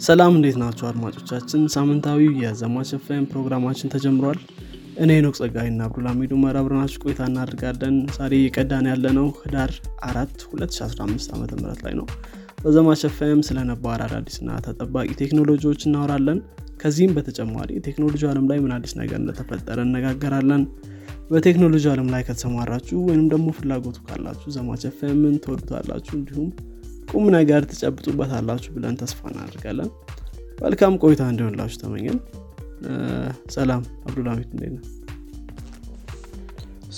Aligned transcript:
ሰላም 0.00 0.32
እንዴት 0.36 0.56
ናችሁ 0.60 0.84
አድማጮቻችን? 0.88 1.62
ሳምንታዊው 1.74 2.30
የዘማች 2.42 2.90
ኤፍኤም 2.96 3.24
ፕሮግራማችን 3.30 3.90
ተጀምሯል። 3.94 4.38
እኔ 5.02 5.10
ኖክ 5.24 5.34
ጸጋይና 5.40 5.80
አብዱልሚዱ 5.86 6.32
መራብረናችሁ 6.42 7.00
ቆይታ 7.04 7.20
እናደርጋለን። 7.30 7.96
ዛሬ 8.16 8.32
የቀዳን 8.40 8.86
ያለነው 8.90 9.26
ህዳር 9.40 9.72
አራት 10.08 10.32
2015 10.46 11.34
ዓ 11.34 11.38
ም 11.40 11.44
ላይ 11.84 11.94
ነው። 12.00 12.06
በዘማች 12.62 13.02
ኤፍኤም 13.08 13.42
ስለ 13.48 13.58
ነባር 13.70 14.00
አዳዲስና 14.06 14.56
ተጠባቂ 14.66 15.08
ቴክኖሎጂዎች 15.20 15.84
እናወራለን። 15.88 16.40
ከዚህም 16.82 17.14
በተጨማሪ 17.16 17.68
የቴክኖሎጂ 17.76 18.24
አለም 18.30 18.48
ላይ 18.50 18.58
ምን 18.64 18.74
አዲስ 18.76 18.94
ነገር 19.00 19.18
እንደተፈጠረ 19.22 19.78
እንነጋገራለን 19.88 20.62
በቴክኖሎጂ 21.30 21.84
አለም 21.92 22.10
ላይ 22.14 22.22
ከተሰማራችሁ 22.28 22.98
ወይም 23.08 23.24
ደግሞ 23.32 23.48
ፍላጎቱ 23.58 23.98
ካላችሁ 24.06 24.48
ዘማች 24.54 24.84
ኤፍኤምን 24.88 25.36
ትወዱታላችሁ። 25.44 26.14
እንዲሁም 26.20 26.48
ቁም 27.10 27.24
ነገር 27.36 27.62
ትጨብጡበታላችሁ 27.70 28.70
ብለን 28.74 28.96
ተስፋ 29.00 29.20
እናደርጋለን። 29.30 29.90
መልካም 30.58 30.94
ቆይታ 31.02 31.22
እንዲሆንላችሁ 31.30 31.78
ተመኘን። 31.82 32.18
ሰላም 33.54 33.82
አብዱልሚት 34.04 34.50
እንዴት 34.54 34.72
ነው 34.76 34.84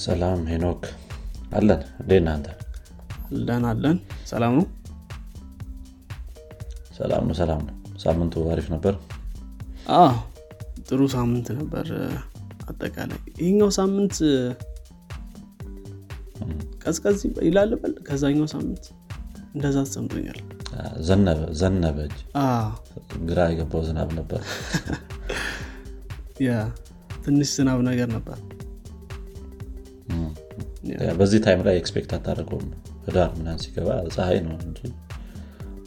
ሰላም 0.02 0.40
ሄኖክ 0.50 0.82
አለን። 1.52 1.80
እንዴት 2.02 2.20
እናንተ 2.20 2.46
አለን 3.28 3.64
አለን። 3.70 3.96
ሰላም 4.26 4.52
ነው? 4.58 4.66
ሰላም 6.98 7.24
ነው 7.28 7.36
ሰላም 7.40 7.60
ነው። 7.66 7.74
ሳምንቱ 8.02 8.34
አሪፍ 8.52 8.66
ነበር? 8.74 8.94
ጥሩ 10.88 11.00
ሳምንት 11.14 11.46
ነበር። 11.58 11.86
አጠቃላይ 12.70 13.20
ይህኛው 13.40 13.70
ሳምንት 13.78 14.16
ቀዝቀዝ 16.84 17.18
ይላልበል 17.46 17.92
ከዛኛው 18.06 18.46
ሳምንት 18.52 18.84
እንደዛ 19.54 19.76
ተሰምቶኛል 19.86 20.38
ዘነበ 21.60 21.98
እንጂ። 22.06 22.18
ግራ 23.28 23.40
የገባው 23.50 23.82
ዝናብ 23.88 24.10
ነበር። 24.18 24.40
ያ 26.46 26.52
ትንሽ 27.24 27.50
ዝናብ 27.56 27.80
ነገር 27.88 28.08
ነበር። 28.16 28.38
በዚህ 31.18 31.40
time 31.44 31.60
ላይ 31.66 31.74
expect 31.80 32.12
አታደርገውም። 32.16 32.70
ህዳር 33.06 33.30
ምናምን 33.36 33.58
ሲገባ 33.62 33.88
ፀሐይ 34.14 34.38
ነው 34.46 34.54
እንጂ 34.60 34.80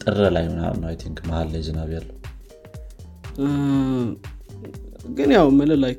ጥር 0.02 0.18
ላይ 0.36 0.44
ምናምን 0.50 0.80
ነው 0.82 0.90
I 1.02 1.05
think 1.05 1.18
መሀል 1.28 1.48
ላይ 1.54 1.62
ዝናብ 1.68 1.90
ያለው። 1.96 2.16
ግን 5.16 5.30
ያው 5.36 5.48
ምል 5.58 5.72
ላይ 5.84 5.94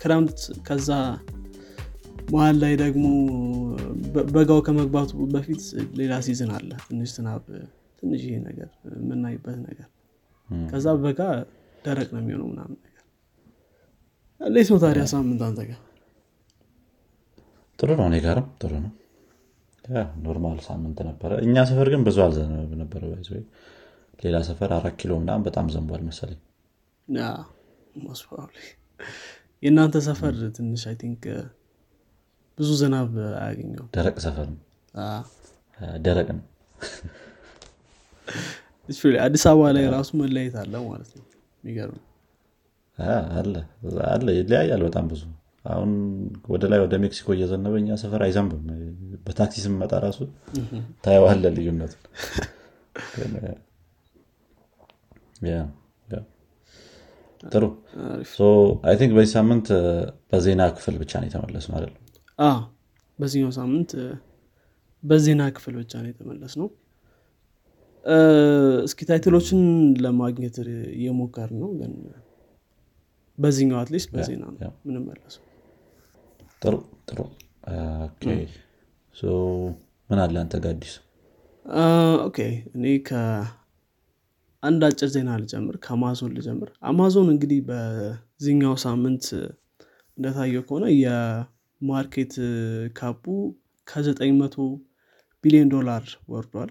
ክረምት 0.00 0.38
ከዛ 0.66 0.88
መሀል 2.30 2.56
ላይ 2.62 2.74
ደግሞ 2.80 3.04
በጋው 4.34 4.60
ከመግባቱ 4.66 5.10
በፊት 5.32 5.62
ሌላ 6.00 6.12
season 6.26 6.50
አለ። 6.56 6.70
ትንሽ 6.86 7.10
ዝናብ 7.16 7.44
ትንሽ 8.02 8.20
ይሄ 8.26 8.36
ነገር 8.48 8.68
የምናይበት 8.98 9.58
ነገር። 9.66 9.88
ከዛ 10.68 10.86
በጋ 11.02 11.20
ደረቅ 11.84 12.08
ነው 12.14 12.20
የሚሆነው 12.22 12.48
ምናምን 12.52 12.78
ነገር። 12.78 13.04
እንዴት 14.40 14.68
ነው 14.72 14.78
ታዲያ 14.84 15.04
ሳምንት 15.12 15.42
አንተ 15.46 15.60
ጋር? 15.70 15.80
ጥሩ 17.78 17.90
ነው። 17.98 18.06
እኔ 18.10 18.16
ጋርም 18.24 18.48
ጥሩ 18.62 18.72
ነው። 18.84 18.92
normal 20.24 20.58
ሳምንት 20.66 20.98
ነበረ። 21.08 21.30
እኛ 21.44 21.62
ሰፈር 21.68 21.88
ግን 21.92 22.02
ብዙ 22.08 22.18
አልዘነበ 22.24 22.72
ነበረ 22.82 23.02
ሌላ 24.18 24.36
ሰፈር 24.48 24.70
አራት 24.76 24.94
ኪሎ 25.00 25.12
ምናምን 25.20 25.44
በጣም 25.46 25.66
ዘንቧል 25.74 26.02
መሰለኝ። 26.08 26.40
የእናንተ 29.62 29.96
ሰፈር 30.06 30.34
ትንሽ 30.56 30.82
I 30.90 30.96
think 31.00 31.22
ብዙ 32.60 32.70
ዝናብ 32.80 33.10
አያገኘው 33.40 33.84
ደረቅ 33.96 34.16
ሰፈር 34.24 34.48
ነው። 34.50 34.60
ደረቅ 36.06 36.28
ነው። 36.32 36.44
አዲስ 39.24 39.44
አበባ 39.50 39.66
ላይ 39.76 39.84
ራሱ 39.94 40.10
መለየት 40.20 40.54
አለ 40.62 40.74
ማለት 40.86 41.10
ነው። 41.18 41.24
የሚገርም 41.62 42.00
አለ 43.38 43.54
አለ 44.10 44.26
ይለያያል 44.38 44.82
በጣም 44.88 45.04
ብዙ። 45.12 45.22
አሁን 45.64 45.90
ወደ 46.52 46.64
ላይ 46.72 46.78
ወደ 46.82 46.94
ሜክሲኮ 47.02 47.28
እየዘነበ 47.34 47.74
እኛ 47.80 47.96
ሰፈር 48.02 48.22
አይዘንብም። 48.26 48.62
በታክሲ 49.26 49.62
ስመጣ 49.64 49.92
ራሱ 50.04 50.18
ታየዋለ 51.04 51.44
ልዩነቱን። 51.56 52.02
ጥሩ። 57.42 57.64
I 58.88 58.94
think 59.00 59.12
በዚህ 59.16 59.32
ሳምንት 59.36 59.68
በዜና 60.30 60.62
ክፍል 60.76 60.96
ብቻ 61.02 61.12
ነው 61.20 61.28
የተመለስ 61.28 61.66
ነው 61.70 61.76
አይደለም 61.78 61.99
በዚህኛው 63.18 63.52
ሳምንት 63.58 63.90
በዜና 65.02 65.42
ክፍል 65.56 65.74
ብቻ 65.80 65.92
ነው 66.02 66.10
የተመለስ 66.10 66.54
ነው 66.60 66.68
እስኪ 68.84 69.00
title 69.08 69.32
ኦችን 69.32 69.60
ለማግኘት 70.04 70.56
እየሞከር 70.94 71.50
ነው 71.62 71.70
ግን 71.80 71.92
በዚህኛው 73.38 73.78
at 73.82 73.89
least 73.89 74.08
በዜና 74.14 74.44
ነው 74.56 74.72
ምንመለሰው 74.86 75.44
ጥሩ 76.62 76.74
ጥሩ። 77.08 77.20
ምን 80.10 80.18
አለ 80.22 80.34
አንተ 80.42 80.54
ጋ 80.64 80.72
አዲስ? 80.72 80.92
Okay። 82.26 82.38
እኔ 82.76 82.84
ከአንድ 83.08 84.82
አጭር 84.88 85.08
ዜና 85.14 85.30
ልጀምር 85.42 85.76
ከአማዞን 85.84 86.32
ልጀምር። 86.36 86.70
አማዞን 86.88 87.28
እንግዲህ 87.34 87.60
በዚህኛው 87.68 88.74
ሳምንት 88.84 89.26
እንደታየው 90.18 90.64
ከሆነ 90.68 90.86
የ 91.80 91.93
market 91.93 92.32
cap 92.96 93.13
ኡ 93.13 93.24
ከ900 93.86 94.66
ቢሊዮን 95.44 95.68
ዶላር 95.68 96.04
ወርዷል። 96.28 96.70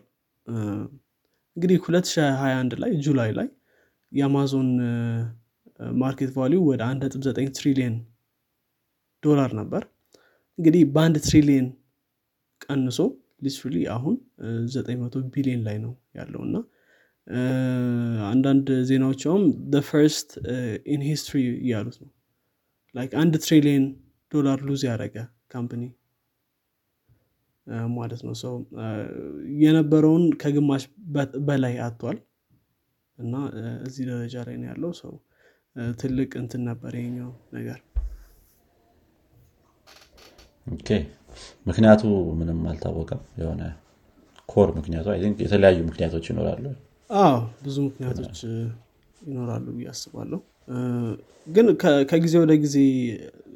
እንግዲህ 1.57 1.77
2021 1.83 2.75
ላይ 2.83 2.91
July 3.05 3.31
ላይ 3.31 3.47
የአማዞን 4.11 4.69
market 5.99 6.31
value 6.37 6.59
ወደ 6.69 6.81
1.9 6.89 7.49
ትሪሊየን 7.57 7.95
ዶላር 9.23 9.51
ነበር። 9.59 9.83
እንግዲህ 10.59 10.83
በአንድ 10.95 11.17
ትሪሊየን 11.27 11.67
ቀንሶ 12.61 12.99
literally 13.43 13.77
አሁን 13.95 14.15
900 14.69 15.23
ቢሊዮን 15.35 15.61
ላይ 15.67 15.77
ነው 15.83 15.93
ያለው 16.15 16.41
እና 16.47 16.55
አንዳንድ 18.29 18.67
ዜናዎችም 18.89 19.41
first 19.89 20.29
in 20.93 21.01
history 21.07 21.35
እያሉት 21.63 21.97
ነው። 22.03 22.09
like 22.95 23.11
አንድ 23.21 23.33
ትሪሊየን 23.45 23.85
ዶላር 24.31 24.59
lose 24.67 24.81
ያደረገ 24.87 25.15
company 25.53 25.83
ማለት 27.95 28.21
ነው። 28.27 28.33
so 28.41 28.53
የነበረውን 29.61 30.23
ከግማሽ 30.41 30.83
በላይ 31.47 31.75
አጥቷል። 31.85 32.17
እና 33.17 33.33
እዚህ 33.85 34.03
ደረጃ 34.09 34.35
ላይ 34.47 34.55
ነው 34.61 34.67
ያለው። 34.71 34.91
so 34.99 35.13
ትልቅ 35.99 36.31
እንትን 36.41 36.61
ነበር 36.69 36.91
ይሄኛው 36.99 37.31
ነገር። 37.53 37.79
ምክንያቱ 41.65 42.01
ምንም 42.39 42.59
አልታወቀም። 42.69 43.21
የሆነ 43.41 43.61
core 44.49 44.69
ምክንያቱ 44.77 45.07
የተለያዩ 45.43 45.79
ምክንያቶች 45.89 46.25
ይኖራሉ። 46.31 46.65
አዎ 47.09 47.35
ብዙ 47.63 47.77
ምክንያቶች 47.87 48.39
ይኖራሉ 49.21 49.65
ብዬ 49.75 49.87
አስባለሁ 49.93 50.39
ግን 51.47 51.67
ከጊዜ 52.09 52.33
ወደ 52.41 52.53
ጊዜ 52.63 52.75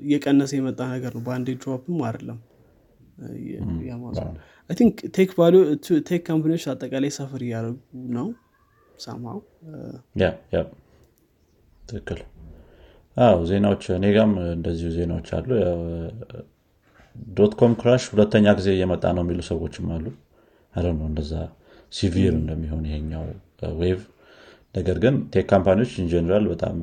እየቀነሰ 0.03 0.51
የመጣ 0.57 0.79
ነገር 0.93 1.11
ነው። 1.15 1.23
በአንዴ 1.25 1.49
drop 1.61 1.86
ም 1.86 1.99
አይደለም። 2.07 2.39
think 4.69 4.95
tech 6.07 6.21
company 6.27 6.50
ዎች 6.50 6.63
አጠቃላይ 6.71 7.11
suffer 7.17 7.41
እያደረጉ 7.45 7.77
ነው። 8.17 8.27
ትክክል። 11.81 12.19
አዎ 13.17 13.39
ዜናዎች 13.49 13.83
እኔጋም 13.97 14.31
እንደዚሁ 14.53 14.89
ዜናዎች 14.95 15.27
አሉ። 15.37 15.49
dot 17.35 17.53
com 17.59 17.73
crash 17.79 18.03
ሁለተኛ 18.13 18.45
ጊዜ 18.59 18.69
እየመጣ 18.75 19.03
ነው 19.17 19.23
የሚሉ 19.25 19.41
ሰዎችም 19.49 19.87
አሉ። 19.95 20.05
አለ 20.73 20.85
ነው 20.93 21.05
እንደዛ 21.09 21.33
severe 21.93 22.33
እንደሚሆን 22.39 22.85
ይሄኛው 22.89 23.25
wave 23.81 23.99
ነገር 24.75 24.97
ግን 25.03 25.15
tech 25.33 25.45
company 25.51 25.77
ዎች 25.77 25.91
in 26.03 26.12
general 26.12 26.45
በጣም 26.53 26.77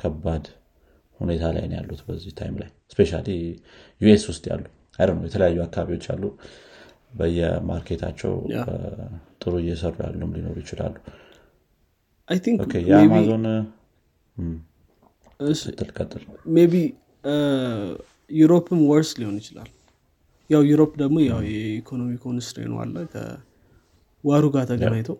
ከባድ 0.00 0.44
ሁኔታ 1.20 1.44
ላይ 1.56 1.64
ነው 1.70 1.76
ያሉት 1.78 2.00
በዚህ 2.06 2.32
time 2.38 2.54
ላይ. 2.62 2.70
especially 2.92 3.10
US 4.00 4.24
ውስጥ 4.30 4.44
ያሉ. 4.52 4.64
የተለያዩ 5.26 5.58
አካባቢዎች 5.66 6.06
አሉ 6.14 6.22
በየ 7.18 7.45
market 7.45 7.85
ኣቸው 7.85 8.32
ጥሩ 9.42 9.52
እየሰሩ 9.62 9.94
ያሉም 10.06 10.30
ሊኖሩ 10.36 10.56
ይችላሉ። 10.64 10.94
የአማዞን 12.90 13.44
ትልቀጥል 15.78 16.22
ቢ 16.72 16.76
Europe 18.30 18.68
ም 18.68 18.80
worse 18.90 19.10
ሊሆን 19.20 19.36
ይችላል። 19.40 19.68
ያው 20.50 20.62
Europe 20.70 20.92
ደግሞ 21.02 21.16
ያው 21.28 21.40
የ 21.50 21.64
economy 21.64 22.12
constraint 22.24 22.64
ኡ 22.64 22.72
አለ 22.82 22.96
ከ 23.12 23.50
war 23.50 24.06
ኡ 24.06 24.44
ጋር 24.54 24.64
ተገናኝቶ 24.72 25.10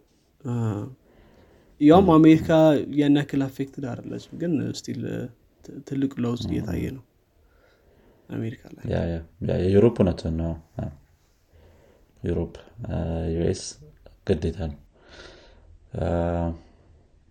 ያውም 1.80 2.08
አሜሪካ 2.12 2.48
ያን 2.98 3.18
ያክል 3.20 3.42
affected 3.46 3.84
አደለችም 3.90 4.34
ግን 4.42 4.52
still 4.78 5.02
ትልቅ 5.88 6.12
ለውጥ 6.24 6.42
እየታየ 6.48 6.84
ነው 6.96 7.04
አሜሪካ 8.28 8.62
ላይ። 8.76 8.84
የ 9.64 9.72
Europe 9.72 9.96
እውነት 10.00 10.22
ነው። 10.38 10.52
Europe 12.22 12.54
US 13.34 13.62
ግዴታ 14.28 14.58
ነው። 14.70 14.78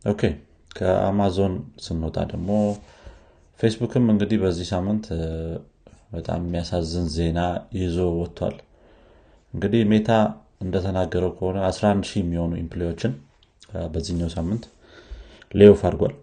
okay። 0.06 0.22
ከአማዞን 0.72 1.54
ስንወጣ 1.84 2.18
ደግሞ 2.32 2.50
ፌስቡክም 3.60 4.06
እንግዲህ 4.14 4.38
በዚህ 4.44 4.68
ሳምንት 4.72 5.06
በጣም 6.12 6.40
የሚያሳዝን 6.46 7.06
ዜና 7.16 7.40
ይዞ 7.78 7.98
ወጥቷል። 8.20 8.56
እንግዲህ 9.54 9.82
ሜታ 9.92 10.10
እንደተናገረው 10.62 11.32
ከሆነ 11.38 11.58
11 11.68 12.10
ሺህ 12.10 12.20
የሚሆኑ 12.22 12.52
employee 12.62 12.91
ዎችን 12.91 13.14
በዚህኛው 13.94 14.30
ሳምንት 14.36 14.64
layoff 15.52 15.82
አድርጓል። 15.88 16.14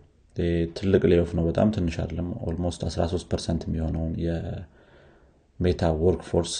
ትልቅ 0.76 1.02
layoff 1.10 1.30
ነው። 1.38 1.44
በጣም 1.48 1.68
ትንሽ 1.74 1.96
አለም 2.02 2.28
almost 2.48 2.80
13 2.86 3.26
percent 3.32 3.62
የሚሆነውን 3.66 4.12
የሜታ 4.24 5.82
work 6.02 6.22
force 6.28 6.54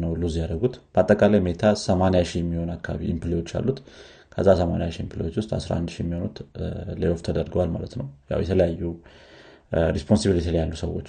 ነው 0.00 0.12
lose 0.20 0.34
ያደረጉት። 0.40 0.74
በአጠቃላይ 0.92 1.40
ሜታ 1.46 1.62
80 1.82 2.24
ሺህ 2.30 2.40
የሚሆን 2.42 2.70
አካባቢ 2.76 3.04
employee 3.12 3.37
ዎች 3.37 3.50
አሉት። 3.58 3.78
ከዛ 4.34 4.48
80 4.60 4.90
ሺህ 4.94 5.02
employee 5.04 5.24
ዎች 5.24 5.34
ውስጥ 5.40 5.50
11 5.56 5.94
ሺህ 5.94 6.02
የሚሆኑት 6.04 6.36
layoff 7.00 7.20
ተደርገዋል 7.26 7.70
ማለት 7.76 7.94
ነው። 8.00 8.06
ያው 8.30 8.40
የተለያዩ 8.44 8.82
responsibility 9.94 10.46
ላይ 10.52 10.60
ያሉ 10.62 10.74
ሰዎች። 10.82 11.08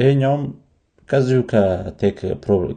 ይሄኛውም 0.00 0.44
ከዚሁ 1.08 1.40
ከ 1.50 1.73
tech 1.73 2.18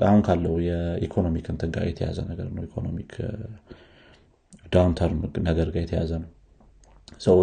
አሁን 0.07 0.21
ካለው 0.25 0.55
የ 0.65 0.81
economic 0.81 1.45
እንትን 1.53 1.69
ጋር 1.75 1.83
የተያያዘ 1.89 2.19
ነገር 2.31 2.47
ነው። 2.55 2.63
economic 2.67 3.11
downturn 4.73 5.19
ነገር 5.47 5.67
ጋር 5.73 5.81
የተያያዘ 5.83 6.11
ነው. 6.23 6.29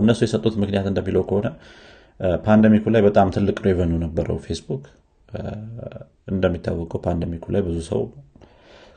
እነሱ 0.01 0.21
የሰጡት 0.25 0.55
ምክንያት 0.63 0.87
እንደሚለው 0.91 1.23
ከሆነ 1.29 1.49
pandemic 2.45 2.77
ኡ 2.77 2.85
ላይ 2.95 3.03
በጣም 3.07 3.29
ትልቅ 3.37 3.57
revenue 3.67 3.93
ነበረው 4.05 4.37
ፌስቡክ 4.45 4.85
እንደሚታወቀው 6.33 7.01
pandemic 7.07 7.37
ኡ 7.37 7.45
ላይ 7.55 7.63
ብዙ 7.63 7.79
ሰው 7.89 8.03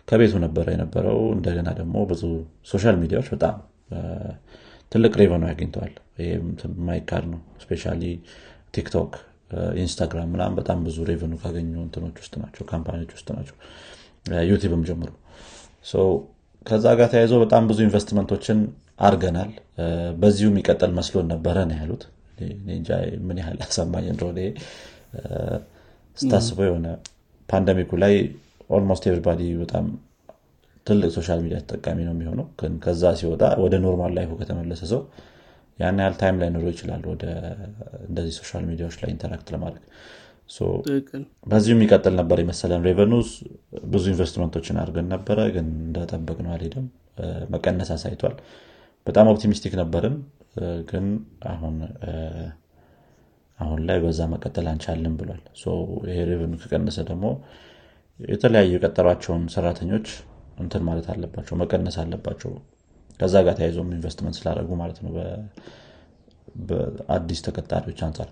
ከቤቱ 0.08 0.34
ነበረ 0.44 0.66
የነበረው። 0.76 1.20
እንደገና 1.38 1.70
ደግሞ 1.80 1.96
ብዙ 2.12 2.24
social 2.72 2.96
media 3.02 3.17
ዎች 3.17 3.30
በጣም 3.36 3.56
ትልቅ 4.92 5.14
revenue 5.22 5.44
አግኝተዋል 5.52 5.94
ይህም 6.22 6.46
የማይካድ 6.76 7.26
ነው። 7.34 7.42
especially 7.64 7.84
ቲክቶክ 8.76 9.12
ኢንስታግራም 9.82 10.30
ምናም 10.34 10.54
በጣም 10.60 10.80
ብዙ 10.86 10.98
revenue 11.10 11.34
ካገኙ 11.44 11.74
እንትኖች 11.84 12.18
ውስጥ 12.24 12.34
ናቸው 12.42 12.64
company 12.72 12.97
ዎች 12.97 13.12
ውስጥ 13.18 13.28
ናቸው። 13.38 13.56
ዩቲብም 14.50 14.82
ጀምሮ 14.88 15.10
ከዛ 16.68 16.86
ጋር 17.00 17.08
ተያይዞ 17.12 17.34
በጣም 17.44 17.64
ብዙ 17.70 17.80
ኢንቨስትመንቶችን 17.86 18.60
አርገናል 19.08 19.52
በዚሁ 20.22 20.48
የሚቀጥል 20.52 20.92
መስሎን 20.98 21.28
ነበረ 21.34 21.58
ነው 21.70 21.78
ያሉት። 21.82 22.04
ምን 23.28 23.38
ያህል 23.42 23.60
አሳማኝ 23.66 24.06
እንደሆነ 24.14 24.40
ስታስበው 26.18 26.66
የሆነ 26.68 26.88
pandemic 27.50 27.83
ኡ 27.83 27.92
ላይ 28.04 28.14
almost 28.70 29.04
everybody 29.10 29.42
በጣም 29.62 29.86
ትልቅ 30.88 31.10
social 31.16 31.40
media 31.44 31.58
ተጠቃሚ 31.64 32.00
ነው 32.08 32.14
የሚሆነው። 32.16 32.46
ከዛ 32.86 33.14
ሲወጣ 33.20 33.44
ወደ 33.64 33.76
normal 33.86 34.12
life 34.18 34.27
ኡ 34.27 34.32
ከተመለሰ 34.42 34.82
ሰው 34.92 35.02
ያን 35.80 36.00
ያህል 36.02 36.16
time 36.22 36.38
ላይኖረው 36.42 36.66
ይችላል 36.74 37.02
ወደ 37.12 37.24
እንደዚህ 38.08 38.34
social 38.40 38.64
media 38.70 38.84
ዎች 38.84 38.96
ላይ 39.02 39.10
interact 39.16 39.48
ለማድረግ 39.56 39.84
በዚሁ 41.48 41.74
የሚቀጥል 41.76 42.14
ነበር 42.20 42.38
የመሰለን 42.42 42.82
revenues 42.88 43.30
ብዙ 43.86 44.04
ኢንቨስትመንቶችን 44.14 44.80
አድርገን 44.82 45.08
ነበረ 45.14 45.40
ግን 45.56 45.68
እንደጠበቅነው 45.80 46.52
አልሄደም 46.56 46.86
መቀነስ 47.54 47.90
አሳይቷል። 47.96 48.36
በጣም 49.08 49.30
optimistic 49.34 49.74
ነበርን። 49.82 50.16
ግን 50.90 51.06
አሁን 51.52 51.76
አሁን 53.60 53.80
ላይ 53.88 53.98
በዛ 54.04 54.22
መቀጠል 54.34 54.66
አንቻልም 54.72 55.14
ብሏል። 55.20 55.42
ይሄ 56.10 56.18
revenue 56.30 56.54
ከቀነሰ 56.64 56.98
ደግሞ 57.10 57.26
የተለያዩ 58.20 58.72
የቀጠሯቸውን 58.76 59.44
ሰራተኞች 59.56 60.08
እንትን 60.60 60.84
ማለት 60.88 61.08
አለባቸው 61.14 61.56
መቀነስ 61.62 61.98
አለባቸው። 62.04 62.52
ከዛ 63.20 63.36
ጋር 63.46 63.56
ተያይዞም 63.60 63.90
ኢንቨስትመንት 63.96 64.36
ስላደረጉ 64.40 64.72
ማለት 64.82 64.98
ነው 65.06 65.12
በአዲስ 66.70 67.40
ተቀጣሪዎች 67.48 68.00
አንጻር 68.08 68.30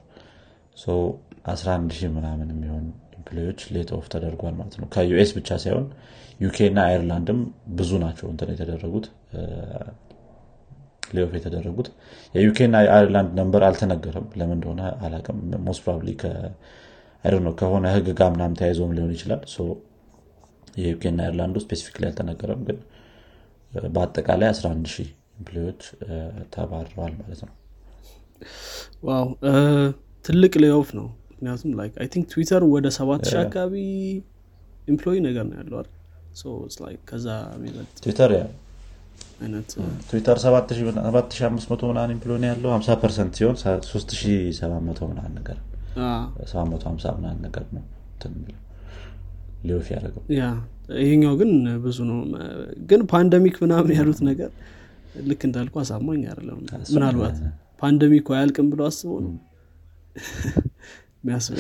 11 0.78 1.96
ሺህ 1.98 2.10
ምናምን 2.16 2.48
የሚሆን 2.54 2.86
employee 3.18 3.46
ዎች 3.46 3.60
laid 3.76 3.90
off 3.98 4.06
ተደርጓል 4.14 4.54
ማለት 4.60 4.76
ነው። 4.82 4.88
ከ 4.94 5.13
US 5.13 5.32
ብቻ 5.38 5.50
ሳይሆን 5.64 5.86
UK 6.44 6.58
እና 6.70 6.80
አይርላንድም 6.90 7.40
ብዙ 7.78 7.92
ናቸው 8.04 8.28
እንትን 8.32 8.50
የተደረጉት 8.54 9.06
layoff 11.14 11.32
የተደረጉት። 11.38 11.88
የ 12.36 12.47
UK 12.47 12.58
እና 12.68 12.78
የአይርላንድ 12.86 13.32
number 13.40 13.64
አልተነገረም። 13.68 14.28
ለምን 14.40 14.56
እንደሆነ 14.58 14.82
አላቅም 15.06 15.38
most 15.68 15.82
probably 15.84 16.10
ከሆነ 17.60 17.86
ህግ 17.96 18.08
ጋር 18.20 18.30
ምናም 18.34 18.56
ተያይዞም 18.60 18.94
ሊሆን 18.98 19.12
ይችላል። 19.16 19.42
የ 20.80 20.92
UK 20.92 21.04
እና 21.12 21.22
አይርላንዱ 21.26 21.58
specific 21.64 21.98
ላይ 22.02 22.10
አልተነገረም 22.12 22.62
ግን 22.68 22.80
በአጠቃላይ 23.90 24.50
11 24.52 24.90
ሺህ 24.94 25.08
employee 25.38 25.67
ዎች 25.67 25.82
ተባረዋል 26.54 27.14
ማለት 27.22 27.42
ነው። 27.46 27.54
wow 29.08 29.28
ትልቅ 30.26 30.54
layoff 30.64 30.90
ነው። 31.00 31.08
ምክንያቱም 31.32 31.72
think 32.14 32.26
ትዊተር 32.34 32.64
ወደ 32.74 32.88
ሰባት 32.98 33.24
ሺህ 33.30 33.40
አካባቢ 33.42 33.74
employee 34.88 35.20
ነገር 35.26 35.46
ነው 35.50 35.58
ያለው 35.60 35.80
ከዛ 37.10 37.26
የሚበልጥ 37.56 37.94
ትዊተር 38.04 38.32
አይነት 39.42 39.70
ትዊተር 40.10 40.38
7500 40.44 41.90
ምናን 41.90 42.10
employee 42.16 42.38
ነው 42.44 42.48
ያለው። 42.52 42.70
50 42.76 42.98
percent 43.04 43.34
ሲሆን 43.40 43.56
3700 43.62 45.10
ምናን 45.12 45.32
ነገር 45.40 45.58
750 46.46 47.14
ምናን 47.18 47.38
ነገር 47.46 47.66
ነው 47.76 47.84
layoff 49.68 49.88
ያደረገው። 49.94 50.24
ያ 50.38 50.44
ይሄኛው 51.00 51.34
ግን 51.40 51.52
ብዙ 51.86 51.98
ነው። 52.10 52.18
ግን 52.90 53.02
pandemic 53.14 53.56
ምናምን 53.64 53.92
ያሉት 54.00 54.20
ነገር 54.30 54.50
ልክ 55.30 55.42
እንዳልኩ 55.48 55.76
አሳማኝ 55.84 56.22
አይደለም። 56.32 56.58
ምናልባት 56.96 57.38
pandemic 57.82 58.28
አያልቅም 58.36 58.68
ብሎ 58.74 58.82
አስበው 58.90 59.20
ነው 59.26 59.34
የሚያስብል 61.20 61.60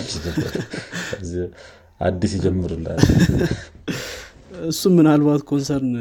አዲስ 2.01 2.31
ይጀምርላል 2.37 2.99
እሱም 4.67 4.93
ምናልባት 4.97 5.41
concern 5.49 5.93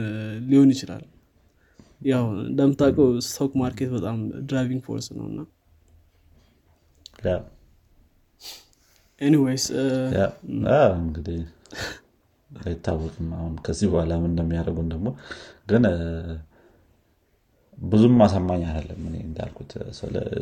ሊሆን 0.49 0.71
ይችላል። 0.75 1.03
ያው 2.07 2.25
እንደምታውቀው 2.43 3.09
stock 3.27 3.53
market 3.61 3.91
በጣም 3.95 4.17
driving 4.49 4.83
force 4.87 5.07
ነው 5.17 5.27
እና 5.31 5.41
anyways 9.21 9.65
እንግዲህ 10.99 11.39
አይታወቅም። 12.51 13.29
አሁን 13.39 13.55
ከዚህ 13.67 13.87
በኋላ 13.93 14.13
ምን 14.23 14.31
እንደሚያደርጉን 14.33 14.89
ደግሞ 14.95 15.09
ግን 15.69 15.85
ብዙም 17.79 18.19
አሳማኝ 18.25 18.63
አይደለም 18.69 19.01
እኔ 19.09 19.17
እንዳልኩት። 19.27 19.71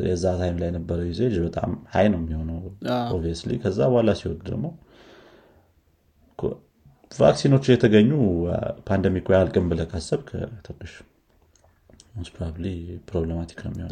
የዛ 0.07 0.25
time 0.39 0.57
ላይ 0.61 0.67
የነበረው 0.71 1.07
usage 1.09 1.35
በጣም 1.45 1.71
high 1.93 2.07
ነው 2.13 2.19
የሚሆነው 2.21 2.57
obviously። 3.13 3.51
ከዛ 3.63 3.79
በኋላ 3.91 4.13
ሲወድ 4.19 4.41
ደግሞ 4.49 4.65
vaccine 7.11 7.45
ኦቹ 7.45 7.65
የተገኙ 7.71 8.11
pandemic 8.87 9.19
ኡ 9.19 9.27
ያልቅም 9.35 9.65
ብለህ 9.71 9.81
ካሰብክ 9.89 10.29
ትንሽ 10.67 10.93
probably 12.29 12.65
problematic 13.09 13.59
ነው 13.65 13.71
የሚሆነው። 13.71 13.91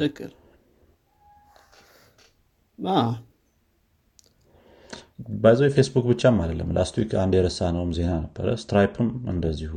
by 5.41 5.46
the 5.46 5.54
way 5.54 5.62
ፌስቡክ 5.75 6.05
ብቻም 6.12 6.38
አይደለም። 6.43 6.69
last 6.77 6.95
week 7.00 7.12
አንድ 7.24 7.33
የረሳነውም 7.38 7.91
ዜና 7.98 8.12
ነበረ። 8.21 8.48
ስትራይፕም 8.62 9.10
እንደዚሁ 9.31 9.74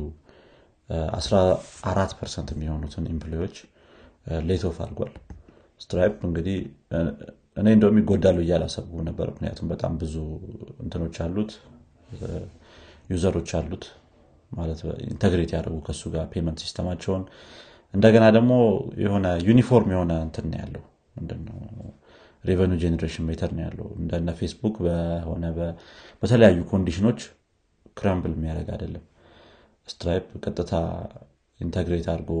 14 0.89 2.15
percent 2.19 2.49
የሚሆኑትን 2.53 3.05
employee 3.11 3.40
ዎች 3.40 3.55
layoff 4.47 4.77
አድርጓል። 4.83 5.13
ስትራይፕ 5.81 6.15
እንግዲህ 6.27 6.57
እኔ 7.57 7.67
እንደውም 7.75 7.97
ይጎዳሉ 8.01 8.37
እያልኩ 8.43 8.77
ላስብ 8.77 9.03
ነበር። 9.07 9.27
ምክንያቱም 9.33 9.67
በጣም 9.73 9.93
ብዙ 10.01 10.15
እንትኖች 10.83 11.17
አሉት 11.25 11.51
user 13.11 13.30
ኦች 13.30 13.49
አሉት። 13.59 13.85
ማለት 14.51 14.79
integrate 15.07 15.51
ያደርጉ 15.55 15.77
ከሱ 15.87 16.03
ጋር 16.13 16.25
payment 16.33 16.59
system 16.63 16.87
ኣቸውን 16.87 17.23
እንደገና 17.93 18.25
ደግሞ 18.37 18.53
የሆነ 19.03 19.27
ዩኒፎርም 19.47 19.89
የሆነ 19.93 20.13
እንትን 20.25 20.47
ያለው። 20.59 20.83
ምንድነው? 21.15 21.57
revenue 22.43 22.73
generation 22.81 23.25
method 23.29 23.51
ነው 23.57 23.63
ያለው። 23.65 23.87
እንደነ 23.99 24.29
ፌስቡክ 24.39 24.75
በሆነ 24.85 25.45
በተለያዩ 26.21 26.59
condition 26.71 27.04
ኦች 27.04 27.19
crumble 27.97 28.33
የሚያደርግ 28.37 28.69
አይደለም 28.75 29.03
ስትራይፕ 29.87 30.27
ቀጥታ 30.43 30.73
integrate 31.59 32.07
አድርጎ 32.13 32.31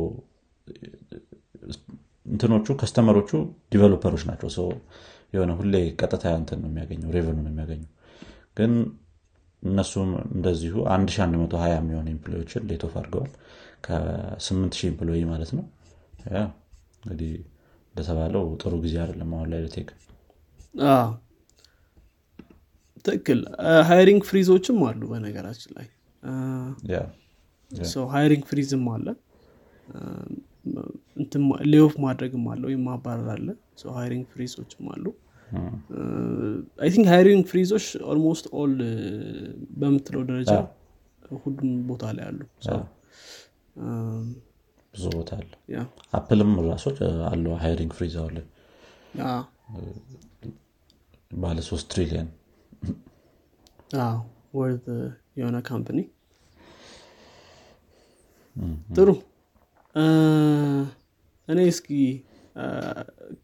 እንትኖቹ 2.25 2.67
customer 2.79 3.14
ኦቹ 3.14 3.31
developer 3.73 4.08
ኦች 4.08 4.23
ናቸው። 4.29 4.67
የሆነ 5.33 5.51
ሁሌ 5.59 5.73
ቀጥታ 6.01 6.25
እንትን 6.39 6.59
ነው 6.63 6.69
የሚያገኘው 6.71 7.09
revenue 7.15 7.32
ኡ 7.32 7.37
ነው 7.39 7.51
የሚያገኘው። 7.51 7.89
ግን 8.57 8.71
እነሱም 9.63 10.09
እንደዚሁ 10.35 10.75
1120 10.89 11.73
የሚሆን 11.75 12.07
employee 12.13 12.43
ዎችን 12.43 12.65
layoff 12.71 12.93
አድርገዋል 12.99 13.31
ከ8000 13.85 14.87
employee 14.89 15.21
ማለት 15.31 15.51
ነው። 15.57 15.65
እንግዲህ 17.03 17.33
እንደተባለው 17.87 18.45
ጥሩ 18.61 18.73
ጊዜ 18.85 18.95
አይደለም 19.03 19.29
አሁን 19.35 19.49
ላይ 19.51 19.59
ለ 19.65 19.72
tech። 19.72 19.89
ትክክል። 23.05 23.39
hiring 23.89 24.21
freeze 24.29 24.54
ኦችም 24.54 24.79
አሉ 24.87 25.01
በነገራችን 25.11 25.73
ላይ 25.77 25.87
hiring 28.15 28.43
freeze 28.51 28.76
ም 28.76 28.85
አለ. 28.93 29.07
layoff 31.73 31.93
ማድረግም 32.05 32.45
አለ 32.51 32.61
ወይም 32.69 32.81
ማባረር 32.89 33.29
አለ. 33.35 33.47
hiring 33.99 34.25
freeze 34.33 34.59
ኦችም 34.59 34.85
አሉ. 34.93 35.05
I 36.83 36.89
think 36.93 37.07
hiring 37.13 37.43
freeze 37.51 37.71
ኦች 37.71 37.85
almost 38.11 38.45
all 38.61 38.73
በምትለው 39.79 40.23
ደረጃ 40.31 40.51
ሁሉም 41.43 41.69
ቦታ 41.87 42.03
ላይ 42.17 42.25
አሉ. 42.29 42.39
ብዙ 44.93 45.05
ቦታ 45.17 45.31
አለ. 45.41 45.51
አፕልም 46.13 46.51
ራሱ 46.69 46.97
አለው 47.31 47.53
hiring 47.65 47.93
freeze 47.99 48.15
አለ 48.25 48.37
ባለ 51.43 51.59
ሶስት 51.69 51.85
ትሪሊየን 51.93 52.27
worth 54.59 54.85
የሆነ 55.39 55.57
company 55.69 55.99
ጥሩ። 58.95 59.09
እኔ 61.47 61.59
እስኪ 61.71 61.87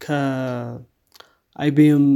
ከአይቢኤም 0.04 2.06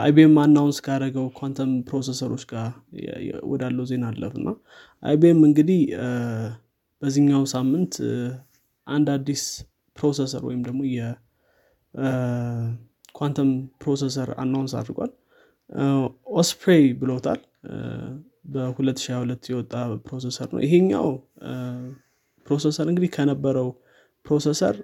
አይቢኤም 0.00 0.34
announce 0.42 0.78
ካደረገው 0.86 1.24
quantum 1.38 1.70
processor 1.88 2.25
ኦች 2.25 2.42
ጋር 2.50 2.66
ወዳለው 3.50 3.84
ዜና 3.90 4.04
አለፍ 4.10 4.34
እና 4.40 4.48
አይቢኤም 5.02 5.40
እንግዲህ 5.48 5.80
በዚህኛው 7.02 7.44
ሳምንት 7.54 7.94
አንድ 8.86 9.08
አዲስ 9.14 9.42
processor 9.96 10.42
ወይም 10.48 10.60
ደግሞ 10.66 10.80
የ 11.94 12.29
quantum 12.29 13.50
processor 13.82 14.30
announce 14.42 14.74
አድርጓል። 14.80 15.10
ኦስፕሬይ 16.40 16.84
ብሎታል 17.00 17.40
በ2022 18.44 19.50
የወጣ 19.52 19.72
processor 20.06 20.48
ነው። 20.54 20.60
ይሄኛው 20.64 21.08
processor 22.46 22.86
እንግዲህ 22.92 23.10
ከነበረው 23.16 23.68
processor 24.26 24.76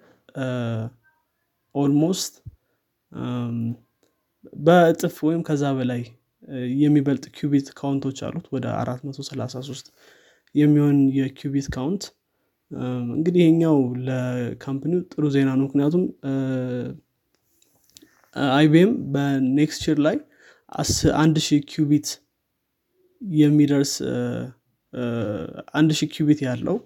almost 1.74 2.34
በእጥፍ 4.66 5.16
ወይም 5.28 5.42
ከዛ 5.48 5.64
በላይ 5.78 6.02
የሚበልጥ 6.80 7.24
qubit 7.36 7.68
count 7.78 8.01
ኦች 8.01 8.18
አሉት። 8.26 8.46
ወደ 8.54 8.66
433 8.76 9.88
የሚሆን 10.54 10.98
የ 11.18 11.32
qubit 11.32 11.66
count። 11.74 12.04
እንግዲህ 13.16 13.40
ይሄኛው 13.42 13.76
ለ 14.06 14.24
company 14.24 14.83
ው 14.83 15.00
ጥሩ 15.12 15.24
ዜና 15.34 15.50
ነው። 15.58 15.66
ምክንያቱም 15.68 16.04
አይቢኤም 18.54 18.92
በ 19.12 19.36
next 19.36 19.84
ላይ 20.06 20.16
አንድ 21.22 21.36
ሺህ 21.46 21.60
qubit 21.70 22.08
የሚደርስ 23.20 23.92
አንድ 25.78 25.90
ሺህ 25.98 26.08
qubit 26.12 26.40
ያለው 26.46 26.76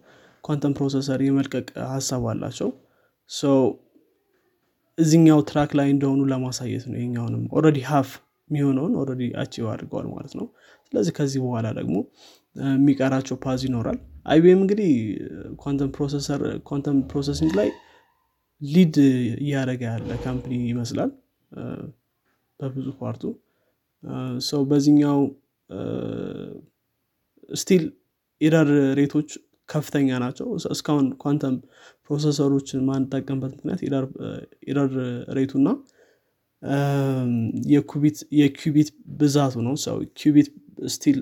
quantum 0.45 0.73
processor 0.79 1.21
የመልቀቅ 1.27 1.67
ሀሳብ 1.93 2.23
አላቸው። 2.33 2.71
እዚኛው 4.99 5.41
track 5.49 5.71
ላይ 5.79 5.89
እንደሆኑ 5.93 6.21
ለማሳየት 6.33 6.85
ነው 6.91 6.99
ይኛውንም 7.03 7.45
already 7.59 7.79
half 7.91 8.09
የሚሆነውን 8.51 8.95
already 9.01 9.23
achieve 9.43 9.67
አድርገዋል 9.73 10.07
ማለት 10.15 10.33
ነው። 10.39 10.47
ስለዚህ 10.87 11.13
ከዚህ 11.19 11.41
በኋላ 11.45 11.67
ደግሞ 11.79 11.95
የሚቀራቸው 12.57 13.37
path 13.45 13.61
ይኖራል። 13.69 13.99
አይቢኤም 14.27 14.61
እንግዲህ 14.65 14.91
quantum 15.63 15.91
processor 15.97 16.41
quantum 16.69 16.99
processing 17.13 17.53
ላይ 17.61 17.71
lead 18.61 18.97
እያደረገ 19.43 19.83
ያለ 19.91 20.11
company 20.25 20.59
ይመስላል። 20.69 21.11
በብዙ 22.61 22.89
part 23.01 23.13
ኡ። 23.13 23.23
ሰው 24.49 24.61
በዚህኛው 24.71 25.19
still 27.55 27.85
error 28.41 28.69
rate 28.99 29.15
ኦች 29.15 29.31
ከፍተኛ 29.69 30.09
ናቸው። 30.23 30.47
እስካሁን 30.75 31.07
quantum 31.23 31.57
processor 32.07 32.51
ኦችን 32.51 32.81
ማንጠቀምበት 32.89 33.53
ምክንያት 33.59 33.81
error 34.69 34.93
rate 35.39 35.48
ኡ 35.48 35.53
እና 35.61 35.69
የ 38.41 38.55
qubit 38.55 38.89
ብዛቱ 39.21 39.55
ነው። 39.67 39.75
ሰው 39.85 39.97
qubit 40.21 40.49
still 40.95 41.19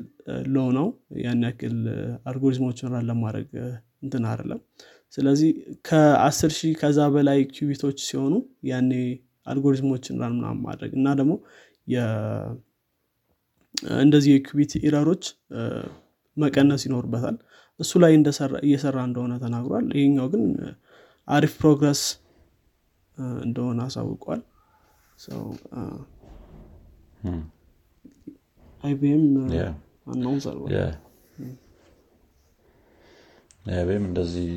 low 0.47 0.67
ነው። 0.79 0.87
ያን 1.25 1.43
ያክል 1.47 1.77
algorithm 2.31 2.67
ኦችን 2.67 2.91
run 2.95 3.07
ለማድረግ 3.11 3.49
እንትን 4.05 4.25
አይደለም። 4.31 4.61
ስለዚህ 5.13 5.51
ከአስር 5.89 6.51
ሺህ 6.59 6.73
ከዛ 6.81 6.99
በላይ 7.15 7.39
qubit 7.55 7.79
ኦች 7.79 7.99
ሲሆኑ 8.09 8.35
ያኔ 8.71 8.91
algorithm 9.47 9.90
ኦችን 9.90 10.19
run 10.23 10.35
ምናምን 10.39 10.61
ማድረግ 10.67 10.93
እና 10.99 11.09
ደግሞ 11.21 11.33
እንደዚህ 14.01 14.31
የ 14.35 14.46
qubit 14.46 14.73
error 14.81 15.05
ኦች 15.05 15.25
መቀነስ 16.37 16.83
ይኖርበታል። 16.87 17.37
እሱ 17.81 17.93
ላይ 18.03 18.13
እየሰራ 18.65 18.99
እንደሆነ 19.09 19.33
ተናግሯል። 19.45 19.87
ይሄኛው 19.97 20.27
ግን 20.33 20.43
አሪፍ 21.29 21.53
progress 21.61 22.03
እንደሆነ 23.45 23.81
አሳውቋል። 23.89 24.43
አይቢኤም 28.85 29.25
አይቢኤም 33.71 34.05
እንደዚህ 34.11 34.49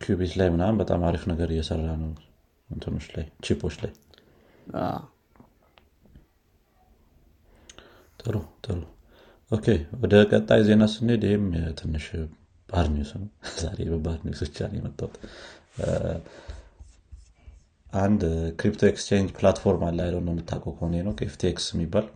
qubit 0.00 0.32
ላይ 0.40 0.48
ምናምን 0.54 0.76
በጣም 0.82 1.00
አሪፍ 1.08 1.22
ነገር 1.30 1.48
እየሰራ 1.54 1.86
ነው። 2.02 2.10
እንትኖች 2.70 3.06
ላይ 3.14 3.24
chip 3.44 3.60
ኦች 3.60 3.76
ላይ 3.82 3.92
ጥሩ 8.20 8.34
ጥሩ። 8.64 8.80
okay 9.50 9.66
ወደ 10.00 10.14
ቀጣይ 10.30 10.60
ዜና 10.68 10.84
ስንሄድ 10.92 11.22
ይህም 11.26 11.46
ትንሽ 11.78 12.06
bad 12.68 12.88
news 12.94 13.10
ነው። 13.16 13.28
ዛሬ 13.62 13.78
በ 13.92 14.03
bad 14.03 14.20
news 14.26 14.40
ብቻ 14.46 14.58
ነው 14.68 14.92
አንድ 18.00 18.22
crypto 18.58 18.82
exchange 18.90 19.30
platform 19.38 19.82
አለ። 19.86 19.98
አይደ 20.04 20.16
ነው 20.20 20.32
የምታውቀው 20.34 20.72
ከሆነ 20.76 21.00
ነው። 21.06 21.14
ኤፍቲኤክስ 21.26 21.66
የሚባል። 21.72 22.06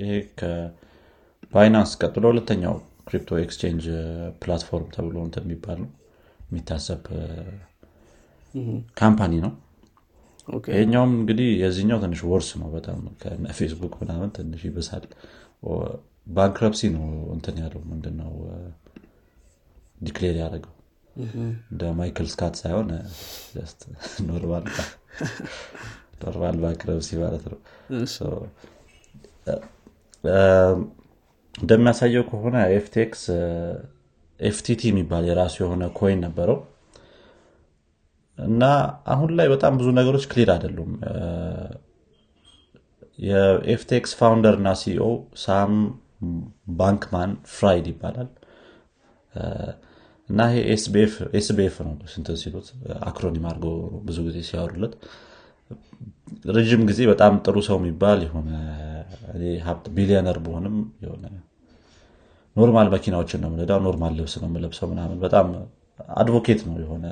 ይሄ 0.00 0.10
ከባይናንስ 0.40 1.92
ቀጥሎ 2.02 2.24
ሁለተኛው 2.32 2.74
crypto 3.08 3.38
exchange 3.44 3.86
platform 4.42 4.88
ተብሎ 4.96 5.14
የሚባል 5.40 5.78
ነው። 5.84 5.90
የሚታሰብ 6.46 7.02
company 8.98 9.34
ነው 9.44 9.52
ይሄኛውም 10.68 11.12
እንግዲህ 11.18 11.48
የዚህኛው 11.62 11.98
ትንሽ 12.02 12.20
worse 12.30 12.50
ነው 12.60 12.68
በጣም 12.74 12.98
ፌስቡክ 13.58 13.94
ምናምን 14.02 14.30
ትንሽ 14.36 14.62
ይብሳል 14.68 15.04
bankruptcy 16.28 16.82
ነው 16.94 17.04
እንትን 17.34 17.56
ያለው 17.62 17.82
ምንድነው? 17.90 18.32
declare 20.02 20.36
ያደረገው። 20.42 20.74
እንደ 21.70 21.82
ማይክል 21.98 22.26
ስካት 22.32 22.54
ሳይሆን 22.60 22.88
normal 24.28 24.66
bankruptcy 26.62 27.10
ማለት 27.22 27.44
ነው። 27.50 27.58
እንደሚያሳየው 31.54 32.24
ከሆነ 32.30 32.56
ኤፍቲኤክስ 32.76 33.22
ኤፍቲቲ 34.40 34.82
የሚባል 34.90 35.24
የራሱ 35.28 35.56
የሆነ 35.62 35.84
coin 35.98 36.20
ነበረው 36.26 36.58
እና 38.42 38.62
አሁን 39.12 39.30
ላይ 39.38 39.46
በጣም 39.52 39.72
ብዙ 39.80 39.88
ነገሮች 39.98 40.24
clear 40.30 40.50
አይደሉም። 40.54 40.92
የኤፍቴክስ 43.26 44.12
founder 44.20 44.54
እና 44.60 44.70
CEO 44.80 45.06
ሳም 45.42 45.72
ባንክማን 46.78 47.30
ፍራይድ 47.52 47.86
ይባላል። 47.90 48.30
እና 50.28 50.40
ይሄ 50.50 50.58
ኤስቢኤፍ 51.38 51.76
ነው 51.86 51.94
እንትን 52.12 52.28
ሲሉት 52.42 52.68
acronym 53.08 53.46
አድርገው 53.50 53.76
ብዙ 54.06 54.18
ጊዜ 54.28 54.38
ሲያወሩለት። 54.48 54.94
ረዥም 56.50 56.82
ጊዜ 56.90 57.00
በጣም 57.10 57.32
ጥሩ 57.44 57.56
ሰው 57.66 57.76
የሚባል 57.80 58.20
የሆነ 58.26 58.50
ሀብት 59.66 59.86
ቢሊዮነር 59.96 60.38
በሆንም 60.44 60.76
የሆነ 61.04 61.24
normal 62.56 62.88
መኪናዎችን 62.94 63.40
ነው 63.42 63.50
ምነዳው 63.52 63.78
normal 63.84 64.14
ልብስ 64.18 64.34
ነው 64.40 64.48
የምለብሰው 64.48 64.86
ምናምን 64.90 65.18
በጣም 65.22 65.46
advocate 66.16 66.60
ነው 66.68 66.74
የሆነ 66.82 67.06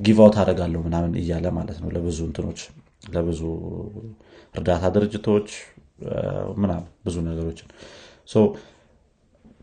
give 0.00 0.21
out 0.21 0.36
አደርጋለሁ 0.42 0.80
ምናምን 0.86 1.12
እያለ 1.20 1.46
ማለት 1.58 1.78
ነው። 1.82 1.88
ለብዙ 1.96 2.18
እንትኖች 2.28 2.60
ለብዙ 3.14 3.40
እርዳታ 4.54 4.84
ድርጅቶች 4.94 5.48
ምናምን 6.56 6.86
ብዙ 7.06 7.16
ነገሮችን። 7.28 7.68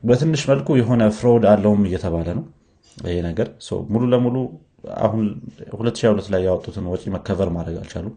በትንሽ 0.03 0.41
መልኩ 0.51 0.67
የሆነ 0.79 1.03
fraud 1.17 1.43
አለውም 1.51 1.81
እየተባለ 1.87 2.27
ነው 2.37 2.45
ይሄ 2.97 3.17
ነገር። 3.27 3.47
ሙሉ 3.91 4.03
ለሙሉ 4.13 4.35
አሁን 4.99 5.25
2022 5.71 6.31
ላይ 6.33 6.41
ያወጡትን 6.47 6.85
ወጪ 6.93 7.03
መ 7.15 7.25
cover 7.25 7.49
ማድረግ 7.57 7.75
አልቻሉም። 7.81 8.15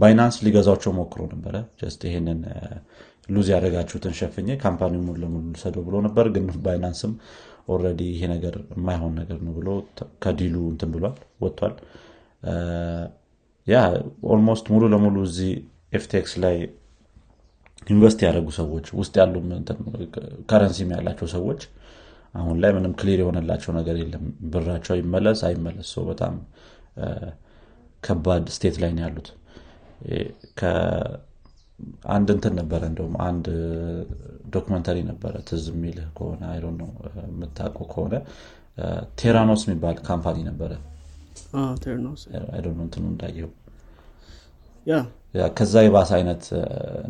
ባይናንስ 0.00 0.36
ሊገዛቸው 0.44 0.92
ሞክሮ 0.98 1.22
ነበረ። 1.32 1.54
ይሄንን 2.08 2.40
lose 3.28 3.48
ያደረጋችሁትን 3.52 4.14
ሸፍኜ 4.18 4.56
company 4.62 4.94
ሙሉ 5.04 5.16
ለሙሉ 5.22 5.44
ልውሰደው 5.52 5.82
ብሎ 5.88 5.96
ነበር 6.06 6.26
ግን 6.34 6.46
ባይናንስም 6.64 7.12
already 7.68 8.00
ይሄ 8.12 8.22
ነገር 8.32 8.54
የማይሆን 8.74 9.12
ነገር 9.20 9.38
ነው 9.46 9.52
ብሎ 9.58 9.68
ከ 10.24 10.32
deal 10.32 10.48
ኡ 10.48 10.56
እንትን 10.72 10.90
ብሏል 10.94 11.14
ወጥቷል። 11.44 11.74
ያ 13.66 13.80
almost 14.32 14.66
ሙሉ 14.72 14.84
ለሙሉ 14.94 15.16
እዚህ 15.28 15.52
ኤፍቴክስ 15.92 16.32
ላይ 16.44 16.56
invest 17.86 18.20
ያደረጉ 18.26 18.48
ሰዎች 18.58 18.86
ውስጥ 19.00 19.14
ያሉ 19.20 19.34
currency 20.50 20.82
ም 20.82 20.90
ያላቸው 20.96 21.28
ሰዎች 21.36 21.62
አሁን 22.34 22.56
ላይ 22.62 22.70
ምንም 22.76 22.92
clear 23.00 23.18
የሆነላቸው 23.22 23.72
ነገር 23.78 23.96
የለም። 24.02 24.24
ብራቸው 24.52 24.94
ይመለስ 25.00 25.40
አይመለስ 25.48 25.88
ሰው 25.94 26.04
በጣም 26.10 26.34
ከባድ 28.02 28.44
state 28.54 28.76
ላይ 28.82 28.90
ነው 28.96 29.02
ያሉት 29.06 29.28
አንድ 32.12 32.28
እንትን 32.34 32.54
ነበረ 32.60 32.82
እንደውም 32.90 33.14
አንድ 33.26 33.46
documentary 34.54 34.98
ነበረ 35.08 35.34
ትዝ 35.48 35.64
የሚልህ 35.72 36.08
ከሆነ 36.16 36.42
አይ 36.50 36.58
ነው 36.80 36.88
የምታውቀው 37.28 37.86
ከሆነ 37.92 38.14
ቴራኖስ 39.20 39.62
የሚባል 39.66 39.96
company 40.06 40.38
ነበረ። 40.50 40.72
እንትኑ 42.80 43.04
እንዳየው። 43.12 43.50
ከዛ 45.56 45.74
የባሰ 45.84 46.10
አይነት 46.18 46.44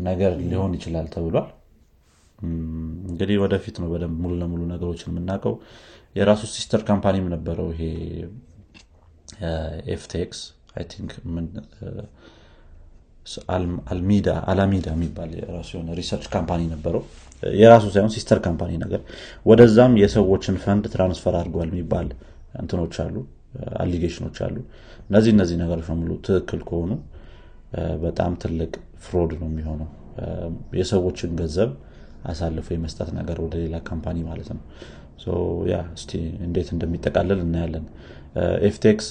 ነገር 0.07 0.33
ሊሆን 0.43 0.73
ይችላል 0.79 1.07
ተብሏል። 1.15 1.49
እንግዲህ 3.09 3.37
ወደፊት 3.43 3.77
ነው 3.83 3.89
በደንብ 3.93 4.17
ሙሉ 4.23 4.33
ለሙሉ 4.41 4.63
ነገሮችን 4.73 5.11
የምናውቀው። 5.13 5.55
የራሱ 6.17 6.43
sister 6.55 6.81
company 6.89 7.18
ም 7.18 7.27
ነበረው 7.35 7.69
ይሄ 7.75 7.83
ኤፍቴክስ 9.95 10.41
አልሚዳ 13.93 14.29
አላሜዳ 14.51 14.87
የሚባል 14.95 15.31
የራሱ 15.41 15.71
የሆነ 15.75 15.91
research 15.99 16.27
company 16.35 16.63
ነበረው። 16.73 17.03
የራሱ 17.43 17.85
ሳይሆን 17.95 18.13
sister 18.15 18.39
company 18.45 18.73
ነገር። 18.83 19.01
ወደዛም 19.47 19.93
የሰዎችን 20.03 20.57
fund 20.65 20.85
transfer 20.95 21.35
አድርጓል 21.41 21.69
የሚባል 21.73 22.09
እንትኖች 22.63 22.97
አሉ 23.05 23.17
allegation 23.81 24.21
ኦች 24.21 24.37
አሉ። 24.47 24.57
እነዚህ 25.09 25.33
እነዚህ 25.37 25.57
ነገሮች 25.63 25.87
በሙሉ 25.89 26.13
ትክክል 26.27 26.61
ከሆኑ 26.69 26.93
በጣም 28.03 28.33
ትልቅ 28.43 28.73
fraud 29.05 29.31
ነው 29.41 29.49
የሚሆነው። 29.51 29.89
የሰዎችን 30.79 31.31
ገንዘብ 31.39 31.71
አሳልፎ 32.25 32.69
የመስጠት 32.75 33.09
ነገር 33.19 33.39
ወደ 33.45 33.55
ሌላ 33.63 33.77
company 33.89 34.19
ማለት 34.29 34.51
ነው። 34.53 34.63
ያ 35.71 35.77
እስቲ 35.97 36.11
እንዴት 36.47 36.69
እንደሚጠቃለል 36.75 37.41
እናያለን። 37.45 37.85
ኤፍቴክስ 38.69 39.07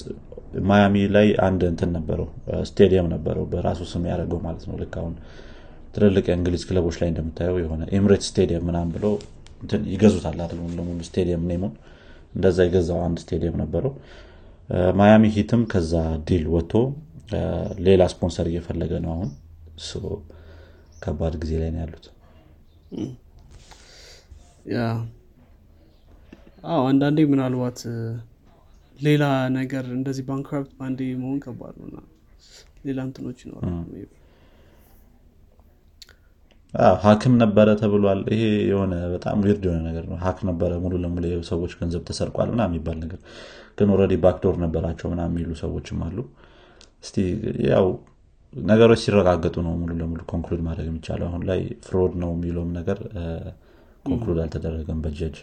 ማያሚ 0.66 0.96
ላይ 1.14 1.28
አንድ 1.46 1.62
እንትን 1.68 1.90
ነበረው 1.96 2.28
ስቴዲየም 2.70 3.06
ነበረው 3.12 3.44
በራሱ 3.52 3.80
ስም 3.92 4.02
ያደረገው 4.10 4.40
ማለት 4.46 4.64
ነው። 4.68 4.74
ልክ 4.82 4.94
አሁን 5.00 5.14
ትልልቅ 5.94 6.24
የእንግሊዝ 6.30 6.62
ክለቦች 6.68 6.96
ላይ 7.00 7.08
እንደምታየው 7.12 7.56
የሆነ 7.62 7.82
ኤምሬትስ 7.96 8.22
ስቴዲየም 8.28 8.64
ምናምን 8.68 8.90
ብሎ 8.94 9.06
ይገዙታል 9.92 10.38
አይደል 10.44 10.60
ሙሉ 10.70 10.98
ስቴዲየም 11.08 11.44
name 11.50 11.61
ኡን 11.61 11.72
እንደዛ 12.34 12.58
የገዛው 12.66 13.00
አንድ 13.06 13.18
ስቴዲየም 13.24 13.56
ነበረው። 13.62 13.92
ማያሚ 14.98 15.24
ሂትም 15.36 15.62
ከዛ 15.72 15.92
deal 16.28 16.44
ወጥቶ 16.54 16.74
ሌላ 17.86 18.02
ስፖንሰር 18.12 18.46
እየፈለገ 18.50 18.92
ነው 19.04 19.12
አሁን። 19.16 19.30
ከባድ 21.02 21.34
ጊዜ 21.42 21.52
ላይ 21.62 21.70
ነው 21.74 21.80
ያሉት። 21.82 22.04
አንዳንዴ 26.84 27.20
ምናልባት 27.30 27.78
ሌላ 28.98 29.24
ነገር 29.56 29.84
እንደዚህ 29.96 30.24
bankrupt 30.28 30.72
በአንዴ 30.78 31.00
መሆን 31.22 31.38
ከባድ 31.44 31.74
ነው 31.80 31.86
እና 31.90 31.98
ሌላ 32.86 32.98
እንትኖች 33.08 33.38
ይኖራሉ 33.44 33.78
hack 37.04 37.24
ም 37.24 37.34
ነበረ 37.42 37.68
ተብሏል። 37.80 38.20
ይሄ 38.32 38.42
የሆነ 38.68 38.94
በጣም 39.14 39.40
weird 39.44 39.64
የሆነ 39.66 39.80
ነገር 39.88 40.04
ነው። 40.10 40.16
hack 40.22 40.38
ነበረ 40.48 40.78
ሙሉ 40.84 40.94
ለሙሉ 41.02 41.24
ሰዎች 41.50 41.72
ገንዘብ 41.80 42.02
ተሰርቋል 42.08 42.48
ምናምን 42.52 42.62
የሚባል 42.68 42.96
ነገር። 43.02 43.20
ግን 43.78 43.90
already 43.94 44.14
backdoor 44.24 44.54
ነበራቸው 44.64 45.08
ምናምን 45.12 45.22
የሚሉ 45.28 45.50
ሰዎችም 45.62 46.00
አሉ። 46.06 46.18
እስቲ 47.04 47.16
ያው 47.68 47.86
ነገሮች 48.52 49.00
ሲረጋገጡ 49.04 49.56
ነው 49.66 49.74
ሙሉ 49.80 49.92
ለሙሉ 50.00 50.20
conclude 50.32 50.60
ማድረግ 50.66 50.86
የሚቻለው። 50.90 51.26
አሁን 51.30 51.44
ላይ 51.50 51.60
fraud 51.86 52.14
ነው 52.22 52.32
የሚለውም 52.36 52.72
ነገር 52.78 52.98
conclude 54.06 54.38
አልተደረገም 54.44 55.00
በ 55.04 55.13
judge 55.13 55.36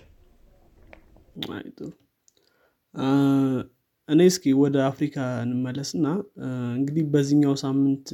እኔ 4.09 4.21
እስኪ 4.31 4.53
ወደ 4.61 4.77
አፍሪካ 4.87 5.15
እንመለስና 5.43 6.05
እንግዲህ 6.77 7.03
በዚህኛው 7.13 7.53
ሳምንት 7.63 8.07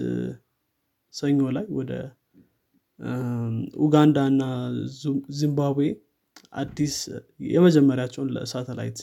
ሰኞ 1.14 1.40
ላይ 1.58 1.66
ወደ 1.78 1.92
ኡጋንዳ 3.86 4.18
እና 4.32 4.44
ዚምባብዌ 5.40 5.88
አዲስ 6.62 6.96
የመጀመሪያቸውን 7.50 8.30
ሳተላይት 8.36 9.00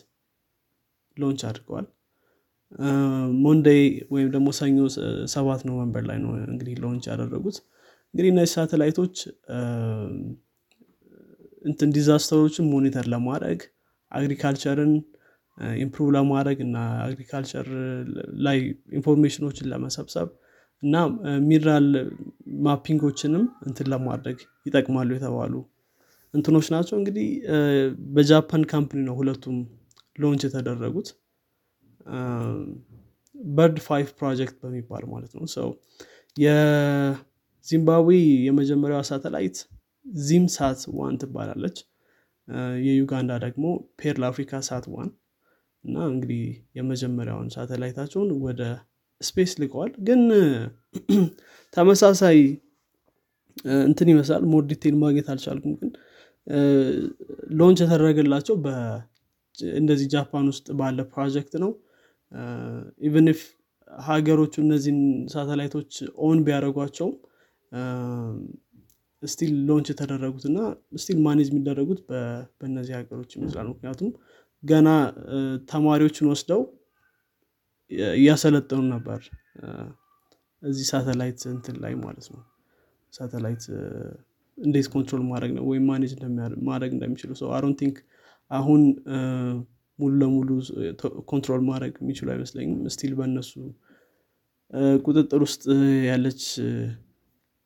launch 1.17 1.41
አድርገዋል። 1.49 1.87
Monday 3.43 3.83
ወይም 4.13 4.29
ደግሞ 4.35 4.49
ሰኞ 4.59 4.77
ሰባት 5.35 5.63
November 5.69 6.05
ላይ 6.11 6.19
ነው 6.25 6.31
እንግዲህ 6.47 6.75
launch 6.85 7.05
ያደረጉት። 7.11 7.57
እንግዲህ 8.15 8.31
እነዚህ 8.33 8.53
ሳተላይቶች 8.55 9.17
እንትን 11.65 11.91
disaster 11.97 12.39
ኦችን 12.39 12.71
monitor 12.73 13.07
ለማድረግ 13.13 13.61
agriculture 14.13 14.81
ን 14.81 14.93
improve 15.79 16.09
ለማድረግ 16.17 16.59
እና 16.67 16.77
agriculture 17.05 17.67
ላይ 18.47 18.59
information 18.99 19.44
ኦችን 19.44 19.69
ለመሰብሰብ 19.73 20.29
እና 20.83 20.95
mineral 21.45 21.89
mapping 22.67 23.03
ኦችንም 23.03 23.45
እንትን 23.69 23.89
ለማድረግ 23.93 24.39
ይጠቅማሉ 24.67 25.11
የተባሉ 25.17 25.55
እንትኖች 26.35 26.69
ናቸው። 26.75 26.97
እንግዲህ 27.01 27.29
በጃፓን 28.15 28.63
company 28.71 29.01
ነው 29.09 29.17
ሁለቱም 29.21 29.59
launch 30.19 30.43
የተደረጉት። 30.47 31.09
BIRDS-5 33.55 34.09
ፕሮጀክት 34.19 34.57
በሚባል 34.63 35.05
ማለት 35.13 35.33
ነው። 35.39 35.45
so 35.55 35.69
የዚምባብዌ 36.37 38.11
የመጀመሪያዋ 38.47 39.03
ሳተላይት 39.09 39.59
ZimSat-1 40.23 41.17
ትባላለች። 41.23 41.79
የኡጋንዳ 42.87 43.33
ደግሞ 43.45 43.65
PearlAfricaSat-1 44.01 45.11
እና 45.85 45.97
እንግዲህ 46.11 46.43
የመጀመሪያውን 46.79 47.49
ሳተላይታቸውን 47.55 48.31
ወደ 48.45 48.63
space 49.21 49.53
ልቀዋል 49.63 49.93
ግን 50.07 50.21
ተመሳሳይ 51.75 52.39
እንትን 53.83 54.09
ይመስላል። 54.13 54.45
more 54.53 54.63
detail 54.71 54.97
ማግኘት 55.03 55.27
አልቻልኩም። 55.33 55.75
ግን 55.81 55.91
launch 57.59 57.81
የተደረገላቸው 57.83 58.57
እንደዚህ 59.77 60.07
ጃፓን 60.13 60.47
ውስጥ 60.53 60.67
ባለ 60.79 60.99
ፕሮጀክት 61.13 61.55
ነው። 61.65 61.73
even 63.07 63.29
if 63.33 63.43
ሀገሮቹ 63.91 64.55
እነዚህን 64.63 65.01
ሳተላይቶች 65.33 65.93
own 66.27 66.39
ቢያደረጓቸውም 66.47 67.15
still 69.23 69.53
launch 69.69 69.89
የተደረጉት 69.93 70.45
እና 70.51 70.59
still 70.97 71.19
manage 71.27 71.49
የሚደረጉት 71.53 72.01
በእነዚህ 72.59 72.95
ሀገሮች 72.99 73.31
ይመስላል። 73.37 73.67
ምክንያቱም 73.73 74.11
ገና 74.63 74.89
ተማሪዎችን 75.69 76.27
ወስደው 76.33 76.61
እያሰለጠኑ 78.17 78.83
ነበር። 78.95 79.21
እዚህ 80.63 80.85
ሳተላይት 80.91 81.41
እንትን 81.53 81.77
ላይ 81.85 81.95
ማለት 82.03 82.27
ነው። 82.35 82.43
ሳተላይት 83.13 83.65
እንዴት 84.59 84.87
control 84.95 85.23
ማድረግ 85.31 85.53
ነው 85.57 85.65
ወይም 85.71 85.85
manage 85.91 86.13
ማድረግ 86.69 86.91
እንደሚችሉ 86.97 87.31
so 87.41 87.49
I 87.57 87.60
don't 87.60 87.75
think 87.81 87.97
አሁን 88.51 88.83
ሙሉ 89.99 90.13
ለሙሉ 90.21 90.49
control 91.31 91.63
ማድረግ 91.69 91.95
የሚችሉ 92.03 92.29
አይመስለኝም። 92.31 92.79
still 92.95 93.13
በእነሱ 93.19 93.53
ቁጥጥር 95.05 95.41
ውስጥ 95.47 95.65
ያለች 96.09 96.43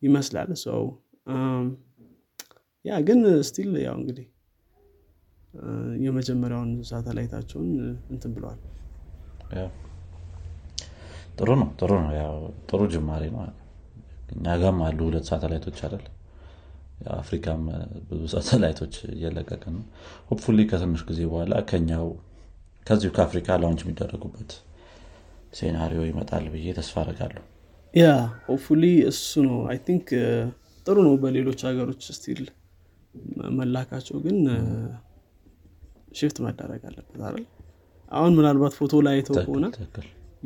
ይመስላል 0.02 0.50
so። 0.64 0.82
ያ 2.84 2.98
ግን 3.06 3.20
still 3.48 3.70
ያው 3.86 3.94
እንግዲህ 4.00 4.26
የመጀመሪያውን 6.04 6.70
ሳተላይታቸውን 6.88 7.70
እንትን 8.12 8.32
ብለዋል። 8.36 8.60
ጥሩ 11.38 11.48
ነው 11.60 11.68
ጥሩ 11.80 11.90
ነው። 12.02 12.12
ያው 12.18 12.36
ጥሩ 12.68 12.80
ጅማሬ 12.92 13.24
ነው። 13.34 13.42
እኛጋም 14.34 14.78
አሉ 14.86 14.98
ሁለት 15.08 15.26
ሳተላይቶች 15.30 15.78
አይደል? 15.86 16.04
አፍሪካም 17.16 17.60
ብዙ 18.10 18.22
ሳተላይቶች 18.34 18.94
እየለቀቀ 19.10 19.64
ነው። 19.74 19.82
hopefully 20.30 20.60
ከትንሽ 20.70 21.02
ጊዜ 21.08 21.20
በኋላ 21.30 21.54
ከኛው 21.70 22.06
ከዚሁ 22.86 23.10
ከአፍሪካ 23.16 23.58
launch 23.62 23.82
የሚደረጉበት 23.84 24.50
scenario 25.58 26.00
ይመጣል 26.08 26.44
ብዬ 26.54 26.66
ተስፋ 26.78 26.94
አረጋለሁ 27.02 27.42
ያ 27.94 28.06
hopefully 28.48 28.82
እሱ 29.10 29.42
ነው። 29.46 29.58
I 29.70 29.78
think 29.86 30.08
ጥሩ 30.86 30.96
ነው። 31.06 31.14
በሌሎች 31.22 31.60
ሀገሮች 31.68 32.02
still 32.16 32.42
መላካቸው 33.58 34.16
ግን 34.24 34.38
shift 36.16 36.38
መደረግ 36.46 36.82
አለበት 36.88 37.20
አይደል? 37.20 37.44
አሁን 38.10 38.32
ምናልባት 38.38 38.74
ፎቶ 38.78 38.94
ላይ 39.06 39.14
አይተው 39.16 39.36
ከሆነ 39.40 39.66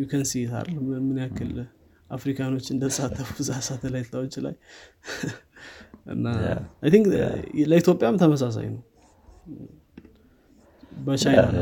you 0.01 0.13
can 0.13 0.25
see 0.31 0.43
ምን 1.01 1.19
ያክል 1.23 1.53
አፍሪካኖች 2.11 2.67
እንደተሳተፉ 2.75 3.31
the 3.49 3.59
satellite 3.67 4.09
launch 4.15 4.28
ኦች 4.28 4.37
ላይ 4.47 4.55
I 6.15 6.27
think 6.87 7.07
ለኢትዮጵያም 7.71 8.17
ተመሳሳይ 8.23 8.67
ነው። 8.75 8.83
በቻይና 10.93 11.59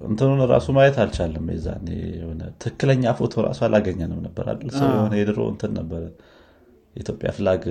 እንትኑን 0.00 0.40
ራሱ 0.50 0.66
ማየት 0.76 0.96
አልቻለም 1.02 1.46
የዛኔ 1.52 1.86
የሆነ 2.16 2.42
ትክክለኛ 2.62 3.12
ፎቶ 3.18 3.34
ራሱ 3.46 3.60
አላገኘንም 3.66 4.20
ነበር 4.26 4.44
አይደል? 4.52 4.70
ሰው 4.78 4.88
የሆነ 4.94 5.14
የድሮ 5.20 5.40
እንትን 5.52 5.72
ነበረ። 5.78 6.02
የኢትዮጵያ 6.96 7.30
flag 7.36 7.62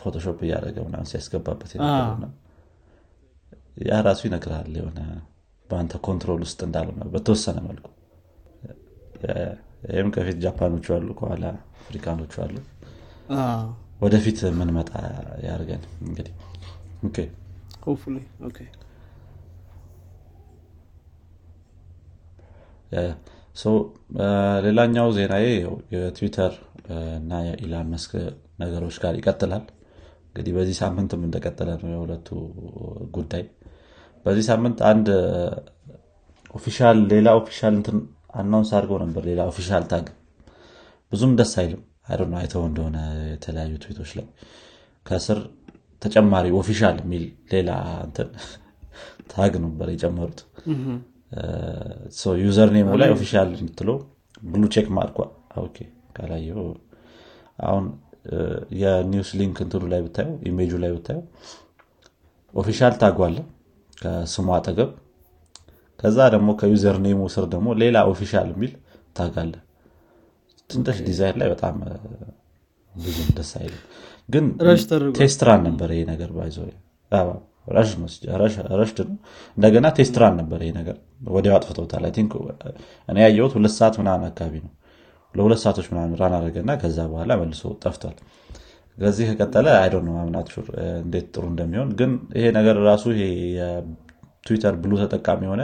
Photoshop 0.00 0.38
እያደረገ 0.46 0.76
ምናምን 0.86 1.08
ሲያስገባበት 1.10 1.70
ያ 3.86 4.00
ራሱ 4.06 4.20
ይነግራል 4.26 4.72
የሆነ 4.78 5.00
በአንተ 5.68 5.94
control 6.06 6.40
ውስጥ 6.46 6.60
እንዳልሆነ 6.66 7.02
በተወሰነ 7.12 7.58
መልኩ። 7.66 7.86
ይህም 9.88 10.08
ከፊት 10.14 10.36
ጃፓኖቹ 10.44 10.86
አሉ 10.96 11.08
ከኋላ 11.18 11.44
አፍሪካኖቹ 11.80 12.34
አሉ። 12.44 12.56
ወደፊት 14.00 14.40
ምንመጣ 14.58 14.90
ያርገን 15.46 15.82
እንግዲህ። 16.02 16.34
ሌላኛው 24.66 25.08
ዜናዬ 25.16 25.46
የትዊተር 25.94 26.52
እና 27.16 27.32
የኢላን 27.46 27.88
መስክ 27.92 28.12
ነገሮች 28.60 28.96
ጋር 29.02 29.14
ይቀጥላል። 29.18 29.64
እንግዲህ 30.28 30.52
በዚህ 30.56 30.76
ሳምንትም 30.80 31.20
እንደቀጠለ 31.26 31.70
ነው 31.82 31.90
የሁለቱ 31.92 32.28
ጉዳይ 33.14 33.42
በዚህ 34.28 34.44
ሳምንት 34.48 34.78
አንድ 34.88 35.06
official 36.54 36.98
ሌላ 37.12 37.28
official 37.38 37.74
እንትን 37.76 37.98
announce 38.34 38.70
አድርገው 38.76 38.98
ነበር። 39.02 39.22
ሌላ 39.28 39.40
official 39.50 39.84
tag። 39.92 40.06
ብዙም 41.12 41.32
ደስ 41.38 41.52
አይልም። 41.60 41.82
አይደ 42.08 42.22
አይተው 42.40 42.62
እንደሆነ 42.68 42.98
የተለያዩ 43.30 43.72
ትዊቶች 43.82 44.10
ላይ። 44.18 44.26
ከስር 45.06 45.38
ተጨማሪ 46.02 46.46
official 46.58 46.96
የሚል 47.02 47.24
ሌላ 47.52 47.70
እንትን 48.04 48.28
tag 49.32 49.54
ነበር 49.64 49.88
የጨመሩት። 49.94 50.38
username 52.42 52.70
ኡ 52.76 52.90
ላይ 53.02 53.10
official 53.16 53.48
የምትለው 53.56 53.96
blue 54.46 54.62
check 54.74 54.88
mark 54.96 55.07
ኳ 55.07 55.18
ካላየው 56.16 56.62
አሁን 57.64 57.84
የ 58.80 58.97
news 58.97 59.30
link 59.40 59.58
እንትኑ 59.64 59.84
ላይ 59.92 60.00
ብታየው 60.06 60.36
ኢሜጁ 60.48 60.72
ላይ 60.84 60.90
ብታየው 60.96 61.24
official 62.54 62.94
tag 63.02 63.11
ኳ 63.11 63.24
አለ 63.24 63.36
ከስሙ 63.98 64.48
አጠገብ። 64.56 64.90
ከዛ 66.00 66.18
ደግሞ 66.34 66.48
ከዩዘር 66.60 66.96
ኔሙ 67.06 67.20
ስር 67.34 67.44
ደግሞ 67.54 67.68
ሌላ 67.82 67.96
ኦፊሻል 68.10 68.48
የሚል 68.52 68.72
ታጋለ 69.16 69.54
ትንሽ 70.70 70.98
ዲዛይን 71.06 71.36
ላይ 71.40 71.48
በጣም 71.54 71.76
ብዙም 72.96 73.28
ደስ 73.38 73.50
አይልም። 73.60 73.82
ግን 74.28 74.44
ቴስትራን 75.18 75.62
ነበር 75.68 75.90
ይሄ 75.94 76.02
ነገር 76.12 76.30
ባይዘ 76.36 76.56
ረሽድ 77.70 78.98
ነው 79.06 79.16
እንደገና 79.56 79.86
ቴስትራን 79.96 80.34
ነበር 80.40 80.60
ይሄ 80.64 80.70
ነገር 80.78 80.96
ወዲያው 81.30 81.54
አጥፍተውታል 81.58 82.04
እኔ 83.08 83.16
ያየሁት 83.24 83.52
ሁለት 83.58 83.74
ሰዓት 83.78 83.96
ምናምን 84.02 84.26
አካባቢ 84.30 84.54
ነው። 84.64 84.72
ለሁለት 85.34 85.60
ሰዓቶች 85.64 85.86
ምናምን 85.92 86.14
ራን 86.20 86.34
አደረገና 86.36 86.70
ከዛ 86.82 86.98
በኋላ 87.10 87.32
መልሶ 87.40 87.62
ጠፍቷል 87.82 88.16
ከዚህ 88.98 89.26
ከቀጠለ 89.30 89.66
አይዶ 89.80 89.96
ነው 90.06 90.12
ማምናት 90.16 90.48
ሹር 90.54 90.68
እንዴት 91.02 91.26
ጥሩ 91.34 91.44
እንደሚሆን። 91.50 91.90
ግን 91.98 92.10
ይሄ 92.38 92.46
ነገር 92.56 92.76
ራሱ 92.88 93.04
ይሄ 93.14 93.24
የ 93.58 93.84
Twitter 93.84 94.74
Blue 94.82 94.92
ተጠቃሚ 95.02 95.42
የሆነ 95.48 95.62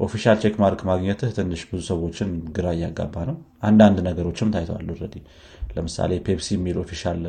official 0.00 0.36
check 0.42 0.56
mark 0.62 0.80
ማግኘትህ 0.88 1.30
ትንሽ 1.36 1.62
ብዙ 1.68 1.80
ሰዎችን 1.88 2.28
ግራ 2.56 2.66
እያጋባ 2.76 3.24
ነው። 3.30 3.36
አንዳንድ 3.62 3.98
ነገሮችም 4.08 4.52
ታይተዋል 4.54 4.90
already 5.00 5.16
ለምሳሌ 5.76 6.12
ፔፕሲ 6.26 6.48
የሚል 6.56 6.76
official 6.82 7.20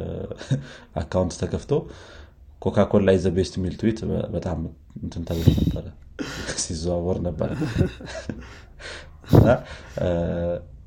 account 1.01 1.33
ተከፍቶ 1.41 1.71
ኮካኮላ 2.61 3.09
the 3.23 3.29
best 3.35 3.53
የሚል 3.59 3.75
ትዊት 3.81 3.99
በጣም 4.35 4.59
እንትን 5.03 5.23
ተብሎ 5.29 5.47
ነበረ። 5.59 5.85
ሲዘዋወር 6.63 7.17
ነበረ። 7.27 7.49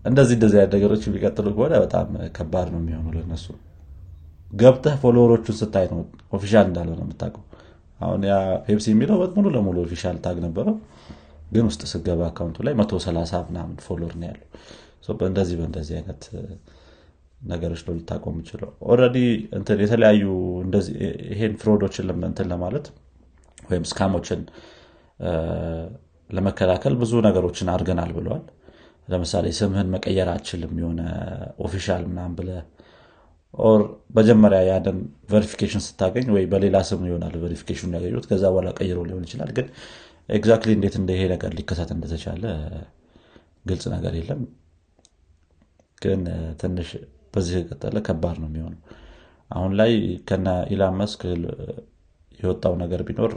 እንደዚህ 0.04 0.34
እንደዚህ 0.36 0.56
አይነት 0.60 0.72
ነገሮች 0.76 1.02
የሚቀጥሉ 1.06 1.48
ከሆነ 1.56 1.74
በጣም 1.84 2.06
ከባድ 2.36 2.68
ነው 2.72 2.80
የሚሆኑ 2.82 3.06
ለነሱ 3.16 3.46
ገብተህ 4.52 4.94
follower 5.02 5.33
ኦቹን 5.33 5.56
ስታይ 5.58 5.86
ነው 5.92 6.00
official 6.36 6.66
እንዳልሆነ 6.68 7.00
የምታውቀው። 7.04 7.44
አሁን 8.00 8.20
ያ 8.28 8.34
ፔፕሲ 8.66 8.86
የሚለው 8.92 9.18
ሙሉ 9.36 9.46
ለሙሉ 9.54 9.76
official 9.84 10.16
tag 10.24 10.38
ነበረው። 10.46 10.76
ግን 11.52 11.64
ውስጥ 11.68 11.82
ስገባ 11.90 12.20
account 12.28 12.52
ኡ 12.52 12.58
ላይ 12.66 12.74
130 12.80 13.40
ምናምን 13.48 13.76
follower 13.86 14.14
ነው 14.20 14.28
ያለው። 14.30 14.48
በእንደዚህ 15.18 15.56
በእንደዚህ 15.60 15.94
አይነት 15.98 16.22
ነገሮች 17.44 17.80
ነው 17.86 17.94
ልታቆም 17.96 18.34
የምችለው 18.34 18.68
already 18.92 19.16
የተለያዩ 19.82 20.24
ይሄን 21.30 21.54
fraud 21.62 21.84
ኦችን 21.84 22.10
እንትን 22.28 22.46
ለማለት 22.52 22.86
ወይም 23.70 23.84
scam 23.90 24.10
ኦችን 24.10 24.40
ለመከላከል 26.30 26.94
ብዙ 27.00 27.12
ነገሮችን 27.26 27.70
አድርገናል 27.72 28.12
ብለዋል። 28.18 28.44
ለምሳሌ 29.08 29.46
ስምህን 29.58 29.88
መቀየር 29.94 30.28
አትችልም 30.34 30.72
የሆነ 30.80 31.00
official 31.64 32.02
ምናምን 32.10 32.32
ብለህ 32.38 32.50
or 33.54 33.80
መጀመሪያ 34.18 34.60
ያንን 34.68 34.98
verification 35.30 35.82
ስታገኝ 35.86 36.26
ወይ 36.34 36.44
በሌላ 36.52 36.76
ስም 36.88 37.02
ይሆናል 37.08 37.34
verification 37.42 37.94
ያገኙት 37.96 38.26
ከዛ 38.30 38.44
በኋላ 38.52 38.70
ቀይሮ 38.78 38.98
ሊሆን 39.08 39.24
ይችላል። 39.26 39.50
ግን 39.56 39.66
exactly 40.28 40.72
እንዴት 40.76 40.94
እንደ 41.00 41.10
ይሄ 41.16 41.22
ነገር 41.32 41.50
ሊከሰት 41.58 41.90
እንደተቻለ 41.94 42.44
ግልጽ 43.68 43.84
ነገር 43.94 44.14
የለም። 44.18 44.40
ግን 46.02 46.20
ትንሽ 46.60 46.88
በዚህ 47.34 47.56
ከቀጠለ 47.60 47.98
ከባድ 48.06 48.36
ነው 48.42 48.48
የሚሆነው። 48.50 48.80
አሁን 49.50 49.72
ላይ 49.80 49.92
ከነ 50.28 50.48
ኢላን 50.72 50.96
መስክ 51.00 51.20
የወጣው 52.38 52.74
ነገር 52.82 53.00
ቢኖር 53.08 53.32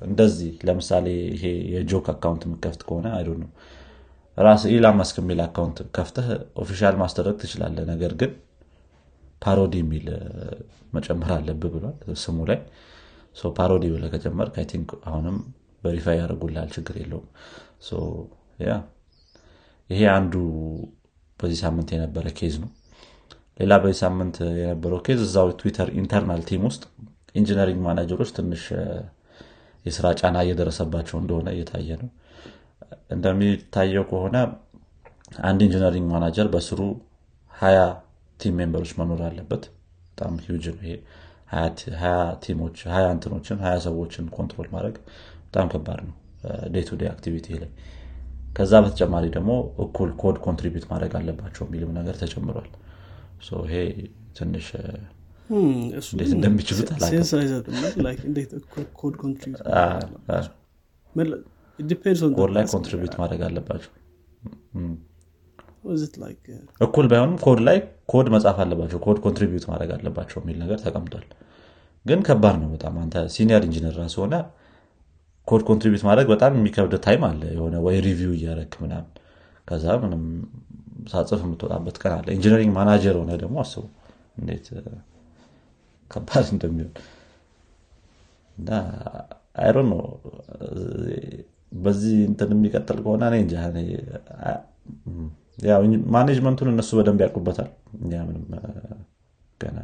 እንደዚህ 0.00 0.52
ለምሳሌ 0.68 1.06
ይሄ 1.34 1.44
የ 1.74 1.85
joke 1.85 2.06
account 2.12 2.42
የምከፍት 2.46 2.82
ከሆነ 2.86 3.06
አይ 3.16 3.24
ነው 3.42 3.50
ራስ 4.38 4.62
ኢላን 4.74 4.96
መስክ 5.00 5.16
የሚል 5.20 5.40
account 5.46 5.78
ከፍተህ 5.96 6.28
official 6.62 6.94
ማስደረግ 7.02 7.34
ትችላለህ 7.42 7.78
ነገር 7.90 8.12
ግን 8.20 8.30
parody 9.42 9.74
የሚል 9.82 10.06
መጨመር 10.94 11.30
አለብህ 11.36 11.72
ብሏል 11.74 11.96
ስሙ 12.22 12.38
ላይ። 12.50 12.60
parody 13.58 13.84
ብለህ 13.92 14.04
ከጨመርክ 14.12 14.48
think 14.70 14.90
አሁንም 15.08 15.36
verify 15.82 16.16
ያደርጉልሃል 16.20 16.70
ችግር 16.74 16.96
የለውም። 17.02 17.28
ይሄ 19.90 20.02
አንዱ 20.16 20.34
በዚህ 21.38 21.58
ሳምንት 21.62 21.88
የነበረ 21.94 22.26
case 22.38 22.54
ነው። 22.62 22.70
ሌላ 23.60 23.72
በዚህ 23.82 23.98
ሳምንት 24.02 24.36
የነበረው 24.60 25.00
case 25.06 25.20
እዛው 25.26 25.48
ትዊተር 25.60 25.88
internal 26.00 26.42
team 26.48 26.62
ውስጥ 26.68 26.82
engineering 27.34 27.80
manager 27.86 28.14
ኦች 28.14 28.30
ትንሽ 28.36 28.62
የስራ 29.84 30.06
ጫና 30.20 30.36
እየደረሰባቸው 30.44 31.16
እንደሆነ 31.20 31.48
እየታየ 31.54 31.90
ነው። 32.02 32.08
እንደሚታየው 33.14 34.04
ከሆነ 34.10 34.36
አንድ 35.48 35.60
engineering 35.66 36.06
manager 36.12 36.46
በስሩ 36.54 36.80
ሀያ 37.52 37.78
team 38.40 38.54
member 38.58 38.78
ኦች 38.78 38.92
መኖር 39.00 39.20
አለበት። 39.26 39.64
በጣም 40.10 40.34
ሂውጅ 40.44 40.66
ነው 40.72 40.82
ይሄ። 40.84 40.94
ሀያ 41.52 42.10
team 42.44 42.60
ኦች 42.60 42.76
ሀያ 42.92 43.06
እንትኖችን 43.14 43.58
ሀያ 43.64 43.76
ሰዎችን 43.86 44.26
control 44.36 44.68
ማድረግ 44.74 44.96
በጣም 45.46 45.68
ከባድ 45.72 46.00
ነው። 46.08 46.16
day 46.74 46.84
to 46.88 46.98
day 47.00 47.08
activity 47.12 47.46
ላይ። 47.62 47.70
ከዛ 48.56 48.72
በተጨማሪ 48.84 49.24
ደግሞ 49.34 49.50
እኩል 49.84 50.10
code 50.22 50.36
contribute 50.46 50.86
ማድረግ 50.92 51.12
አለባቸው 51.18 51.64
የሚልም 51.66 51.90
ነገር 51.98 52.14
ተጨምሯል። 52.22 52.68
ይሄ 53.66 53.74
ትንሽ 54.38 54.66
እንዴት 56.08 56.32
እንደሚችሉት 56.36 56.90
ኮድ 62.38 62.50
ላይ 62.56 62.64
contribute 62.74 63.14
ማድረግ 63.22 63.42
አለባቸው 63.48 63.92
እኩል 66.84 67.06
ባይሆንም 67.10 67.36
ኮድ 67.44 67.60
ላይ 67.66 67.78
ኮድ 68.12 68.26
መጻፍ 68.34 68.58
አለባቸው 68.64 68.98
code 69.04 69.18
contribute 69.24 69.64
ማድረግ 69.70 69.90
አለባቸው 69.96 70.38
የሚል 70.42 70.56
ነገር 70.62 70.78
ተቀምጧል። 70.84 71.24
ግን 72.06 72.20
ከባድ 72.26 72.56
ነው 72.62 72.68
በጣም። 72.74 72.94
አንተ 73.02 73.24
senior 73.34 73.62
engineer 73.68 73.94
ራስ 74.00 74.14
ሆነ 74.20 74.34
code 75.48 75.62
contribute 75.68 76.04
ማድረግ 76.08 76.26
በጣም 76.32 76.52
የሚከብድ 76.58 76.94
time 77.06 77.22
አለ። 77.28 77.42
የሆነ 77.54 77.76
ወይ 77.86 77.96
review 78.06 78.32
እያረክ 78.36 78.74
ምናምን 78.82 79.06
ከዛ 79.68 79.86
ምንም 80.02 80.22
ሳትጽፍ 81.10 81.40
የምትወጣበት 81.44 81.96
ቀን 82.02 82.12
አለ። 82.16 82.26
engineering 82.36 82.72
manager 82.76 83.16
ሆነ 83.20 83.30
ደግሞ 83.42 83.56
አስቡ 83.62 83.84
እንዴት 84.40 84.66
ከባድ 86.10 86.46
እንደሚሆን። 86.54 86.92
እና 88.56 88.70
አይሮ 89.60 89.76
ነው 89.90 90.00
በዚህ 91.76 92.16
እንትን 92.28 92.50
የሚቀጥል 92.54 92.98
ከሆነ 93.04 93.24
እኔ 93.30 93.36
እንጃ 93.44 93.54
management 96.14 96.54
ኡን 96.54 96.70
እነሱ 96.72 96.90
በደንብ 96.98 97.20
ያውቁበታል። 97.24 97.68
ምንም 98.02 98.44
ገና 99.60 99.78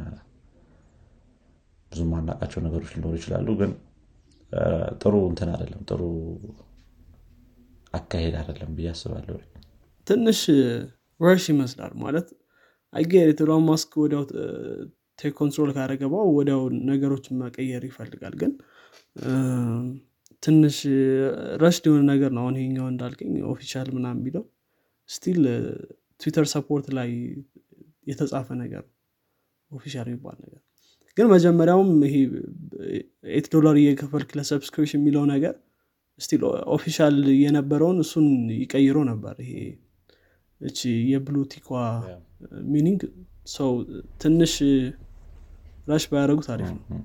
ብዙ 1.91 2.01
ማናቃቸው 2.11 2.59
ነገሮች 2.65 2.91
ሊኖሩ 2.95 3.13
ይችላሉ 3.19 3.47
ግን 3.59 3.71
ጥሩ 5.01 5.13
እንትን 5.29 5.49
አይደለም 5.53 5.81
ጥሩ 5.89 6.01
አካሄድ 7.93 8.35
አይደለም 8.41 8.71
ብዬ 8.77 8.87
አስባለሁ። 8.93 9.37
ትንሽ 10.07 10.41
rush 11.19 11.45
ይመስላል 11.53 11.93
ማለት 12.03 12.27
I 12.93 12.99
guess 12.99 13.29
ኢሎን 13.49 13.63
ማስክ 13.69 13.93
ወዲያው 14.03 14.23
take 15.19 15.33
control 15.39 15.69
ካደረገ 15.75 16.00
በኋላ 16.00 16.25
ወዲያው 16.37 16.61
ነገሮችን 16.89 17.39
መቀየር 17.41 17.83
ይፈልጋል። 17.87 18.35
ግን 18.41 18.51
ትንሽ 20.43 20.77
rushed 21.63 21.85
የሆነ 21.89 22.03
ነገር 22.11 22.31
ነው 22.35 22.43
አሁን 22.43 22.57
ይሄኛው 22.59 22.87
እንዳልከኝ 22.91 23.33
official 23.51 23.87
ምናም 23.95 24.19
ብለው 24.25 24.43
still 25.09 25.41
Twitter 26.21 26.45
Support 26.53 26.87
ላይ 26.97 27.09
የተጻፈ 28.07 28.47
ነገር 28.63 28.83
official 29.71 30.07
የሚባል 30.09 30.37
ነገር 30.45 30.61
ግን 31.17 31.27
መጀመሪያውም 31.33 31.91
ይሄ 32.07 32.15
eight 33.37 33.45
ዶላር 33.55 33.75
እየከፈልክ 33.81 34.29
ለ 34.37 34.46
subscription 34.46 35.01
የሚለው 35.01 35.23
ነገር 35.33 35.55
still 36.19 36.41
official 36.75 37.15
የነበረውን 37.41 37.97
እሱን 38.03 38.27
ይቀይሮ 38.61 38.97
ነበር። 39.09 39.35
ይሄ 39.43 39.53
እቺ 40.61 40.79
የ 41.11 41.19
blue 41.19 41.36
tick 41.36 41.52
ኳ 41.52 41.69
meaning 42.71 43.01
ሰው 43.55 43.71
ትንሽ 44.21 44.53
rush 45.89 46.05
ባያደረጉት 46.11 46.47
አሪፍ 46.53 46.69
ነው። 46.71 47.01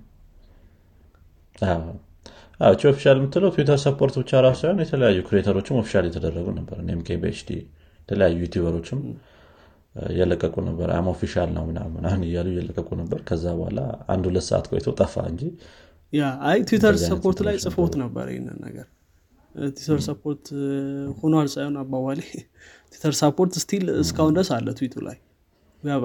official 2.90 3.16
የምትለው 3.18 3.50
Twitter 3.54 3.78
Support 3.84 4.14
ብቻ 4.20 4.40
ራሱ 4.46 4.58
ሳይሆን 4.62 4.80
የተለያዩ 4.84 5.20
creator 5.28 5.55
ኦችም 5.55 5.78
official 5.80 6.06
የተደረጉ 6.08 6.46
ነበር። 6.58 6.76
እነ 6.84 7.00
MKBHD 7.08 7.50
የተለያዩ 8.02 8.38
YouTuber 8.44 8.76
ኦችም 8.76 9.00
እየለቀቁ 9.94 10.54
ነበር። 10.68 10.88
I'm 10.94 11.06
official 11.12 11.50
ነው 11.56 11.64
ምናምን 11.68 12.22
እያሉ 12.28 12.46
እየለቀቁ 12.52 12.88
ነበር። 13.00 13.20
ከዛ 13.28 13.44
በኋላ 13.58 13.80
አንድ 14.08 14.24
ሁለት 14.30 14.46
ሰዓት 14.48 14.66
ቆይቶ 14.72 14.88
ጠፋ 15.00 15.14
እንጂ 15.32 15.42
አይ 16.46 16.58
Twitter 16.68 16.94
Support 17.04 17.38
ላይ 17.46 17.56
ጽፎት 17.64 17.94
ነበር 18.02 18.26
ይህንን 18.32 18.58
ነገር። 18.66 18.86
Twitter 19.74 20.00
Support 20.08 20.44
ሆኗል 21.20 21.48
ሳይሆን 21.54 21.76
አባባሌ 21.82 22.20
Twitter 22.92 23.14
Support 23.20 23.54
still 23.62 23.84
እስካሁን 24.02 24.34
ድረስ 24.36 24.50
አለ 24.56 24.68
ትዊቱ 24.78 24.94
ላይ። 25.06 25.18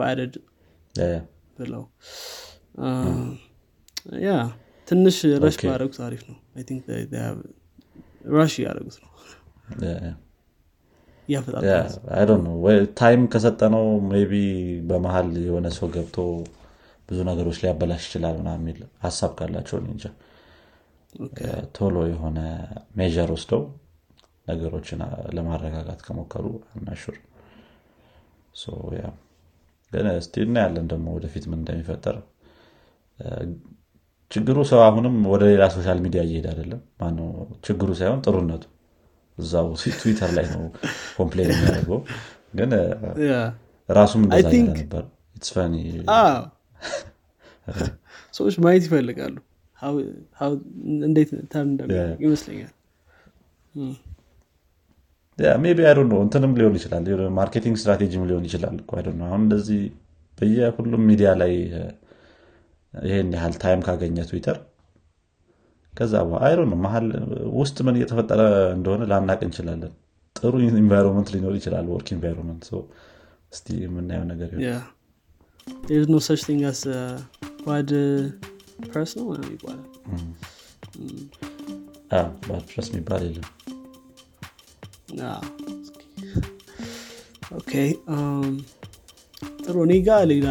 added 0.08 0.36
ብለው። 1.57 1.83
ያ 4.23 4.31
ትንሽ 4.88 5.17
rush 5.43 5.56
ባያደረጉት 5.62 5.99
አሪፍ 6.05 6.21
ነው። 6.29 6.38
rush 8.36 8.54
እያደረጉት 8.60 8.97
ነው 9.03 9.12
time 13.00 13.21
ከሰጠነው 13.34 13.86
ቢ 14.30 14.36
በመሀል 14.90 15.30
የሆነ 15.46 15.68
ሰው 15.78 15.88
ገብቶ 15.96 16.18
ብዙ 17.10 17.20
ነገሮች 17.30 17.58
ሊያበላሽ 17.63 18.04
ይችላል 18.08 18.38
የሚል 18.52 18.80
ሀሳብ 19.04 19.32
ካላቸው 19.38 19.78
እንጃ። 19.86 20.06
ቶሎ 21.76 21.98
የሆነ 22.10 22.40
measure 23.00 23.30
ወስደው 23.36 23.62
ነገሮችን 24.48 25.00
ለማረጋጋት 25.36 26.02
ከሞከሩ 26.06 26.46
I'm 26.73 26.86
not 26.86 26.99
sure 26.99 27.15
ግን 29.92 30.06
እስቲ 30.13 30.44
እናያለን 30.46 30.86
ደግሞ 30.92 31.08
ወደፊት 31.18 31.46
ምን 31.50 31.60
እንደሚፈጠር። 31.62 32.16
ችግሩ 34.32 34.58
ሰው 34.70 34.80
አሁንም 34.86 35.16
ወደ 35.32 35.44
ሌላ 35.52 35.66
social 35.76 36.00
media 36.06 36.21
እየሄድ 36.26 36.48
አይደለም። 36.52 36.82
ማነው? 37.02 37.28
ችግሩ 37.66 37.90
ሳይሆን 38.00 38.20
ጥሩነቱ 38.26 38.63
እዛው 39.38 39.67
ትዊተር 40.00 40.32
ላይ 40.34 40.45
ነው 40.50 40.63
complain 41.17 41.50
የሚያደርገው። 41.52 42.00
ግን 42.56 42.71
ራሱም 43.89 44.21
እንደዛ 44.26 44.47
ነበር. 44.71 45.04
It's 45.36 45.52
funny. 45.52 45.82
አዎ። 46.12 46.38
ሰዎች 48.34 48.56
ማየት 48.60 48.84
ይፈልጋሉ። 48.88 49.36
እንዴት 51.08 51.30
ይመስለኛል። 52.19 52.73
maybe 55.58 55.80
I 55.86 55.93
know 56.04 56.19
እንትንም 56.23 56.54
ሊሆን 56.58 56.76
ይችላል። 56.76 57.04
marketing 57.32 57.76
strategy 57.78 58.14
ም 58.14 58.23
ሊሆን 58.26 58.45
ይችላል 58.45 58.78
know። 58.84 59.19
አሁን 59.28 59.41
እንደዚህ 59.43 59.82
በየሁሉም 60.38 61.04
ሚዲያ 61.10 61.30
ላይ 61.41 61.54
ይሄን 62.93 63.30
ያህል 63.36 63.54
time 63.63 63.82
ካገኘ 63.88 64.17
ትዊተር 64.30 64.58
ከዛ 65.97 66.13
I 66.41 66.54
know 66.62 66.78
መሀል 66.83 67.05
ውስጥ 67.60 67.77
ምን 67.86 67.97
እየተፈጠረ 67.97 68.41
እንደሆነ 68.75 69.03
ላናውቅ 69.12 69.39
እንችላለን። 69.47 69.93
ጥሩ 70.36 70.53
environment 70.76 71.30
ሊኖር 71.36 71.53
ይችላል 71.60 71.86
work 71.93 72.10
environment 72.15 72.65
እስቲ 73.53 73.67
የምናየው 73.83 74.25
ነገር 74.31 74.49
ነው 79.38 79.51
ይባላል 79.53 79.88
bad 82.41 82.62
press 82.67 82.88
የሚባል 82.91 83.23
የለም። 83.27 83.47
okay 87.58 87.71
ጥሩ። 89.65 89.75
እኔ 89.86 89.93
ጋ 90.05 90.19
ሌላ 90.31 90.47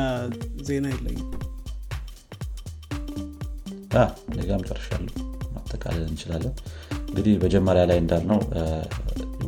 ዜና 0.68 0.86
የለኝም። 0.94 1.30
እኔ 4.28 4.40
ጋም 4.48 4.64
ጨርሻለሁ 4.68 5.25
ማጠቃለል 5.66 6.04
እንችላለን። 6.08 6.54
እንግዲህ 7.08 7.34
መጀመሪያ 7.44 7.82
ላይ 7.90 7.98
እንዳልነው 8.02 8.40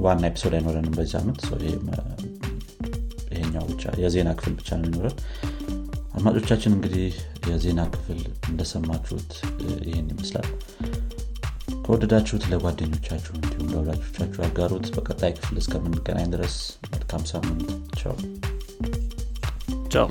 ዋና 0.03 0.23
ኤፒሶድ 0.31 0.55
አይኖረንም 0.57 0.95
በዚህ 0.97 1.17
እ፣ 1.93 1.99
ይሄኛው 3.33 3.65
ብቻ 3.71 3.93
የዜና 4.03 4.31
ክፍል 4.39 4.55
ብቻ 4.59 4.69
ነው 4.77 4.87
የሚኖረን። 4.87 5.17
አድማጮቻችን 6.15 6.73
እንግዲህ 6.77 7.09
የዜና 7.49 7.81
ክፍል 7.93 8.21
እንደሰማችሁት 8.51 9.33
ይህን 9.85 10.09
ይመስላል። 10.13 10.49
ከወደዳችሁት 11.85 12.45
ለጓደኞቻችሁ 12.51 13.33
እንዲሁም 13.37 13.69
ለወዳጆቻችሁ 13.73 14.41
ያጋሩት። 14.45 14.87
በቀጣይ 14.97 15.33
ክፍል 15.37 15.57
እስከምንገናኝ 15.63 16.27
ድረስ 16.35 16.57
መልካም 16.89 17.23
ሳምንት። 17.31 17.71
ቻው። 18.01 18.17
ቻው 19.95 20.09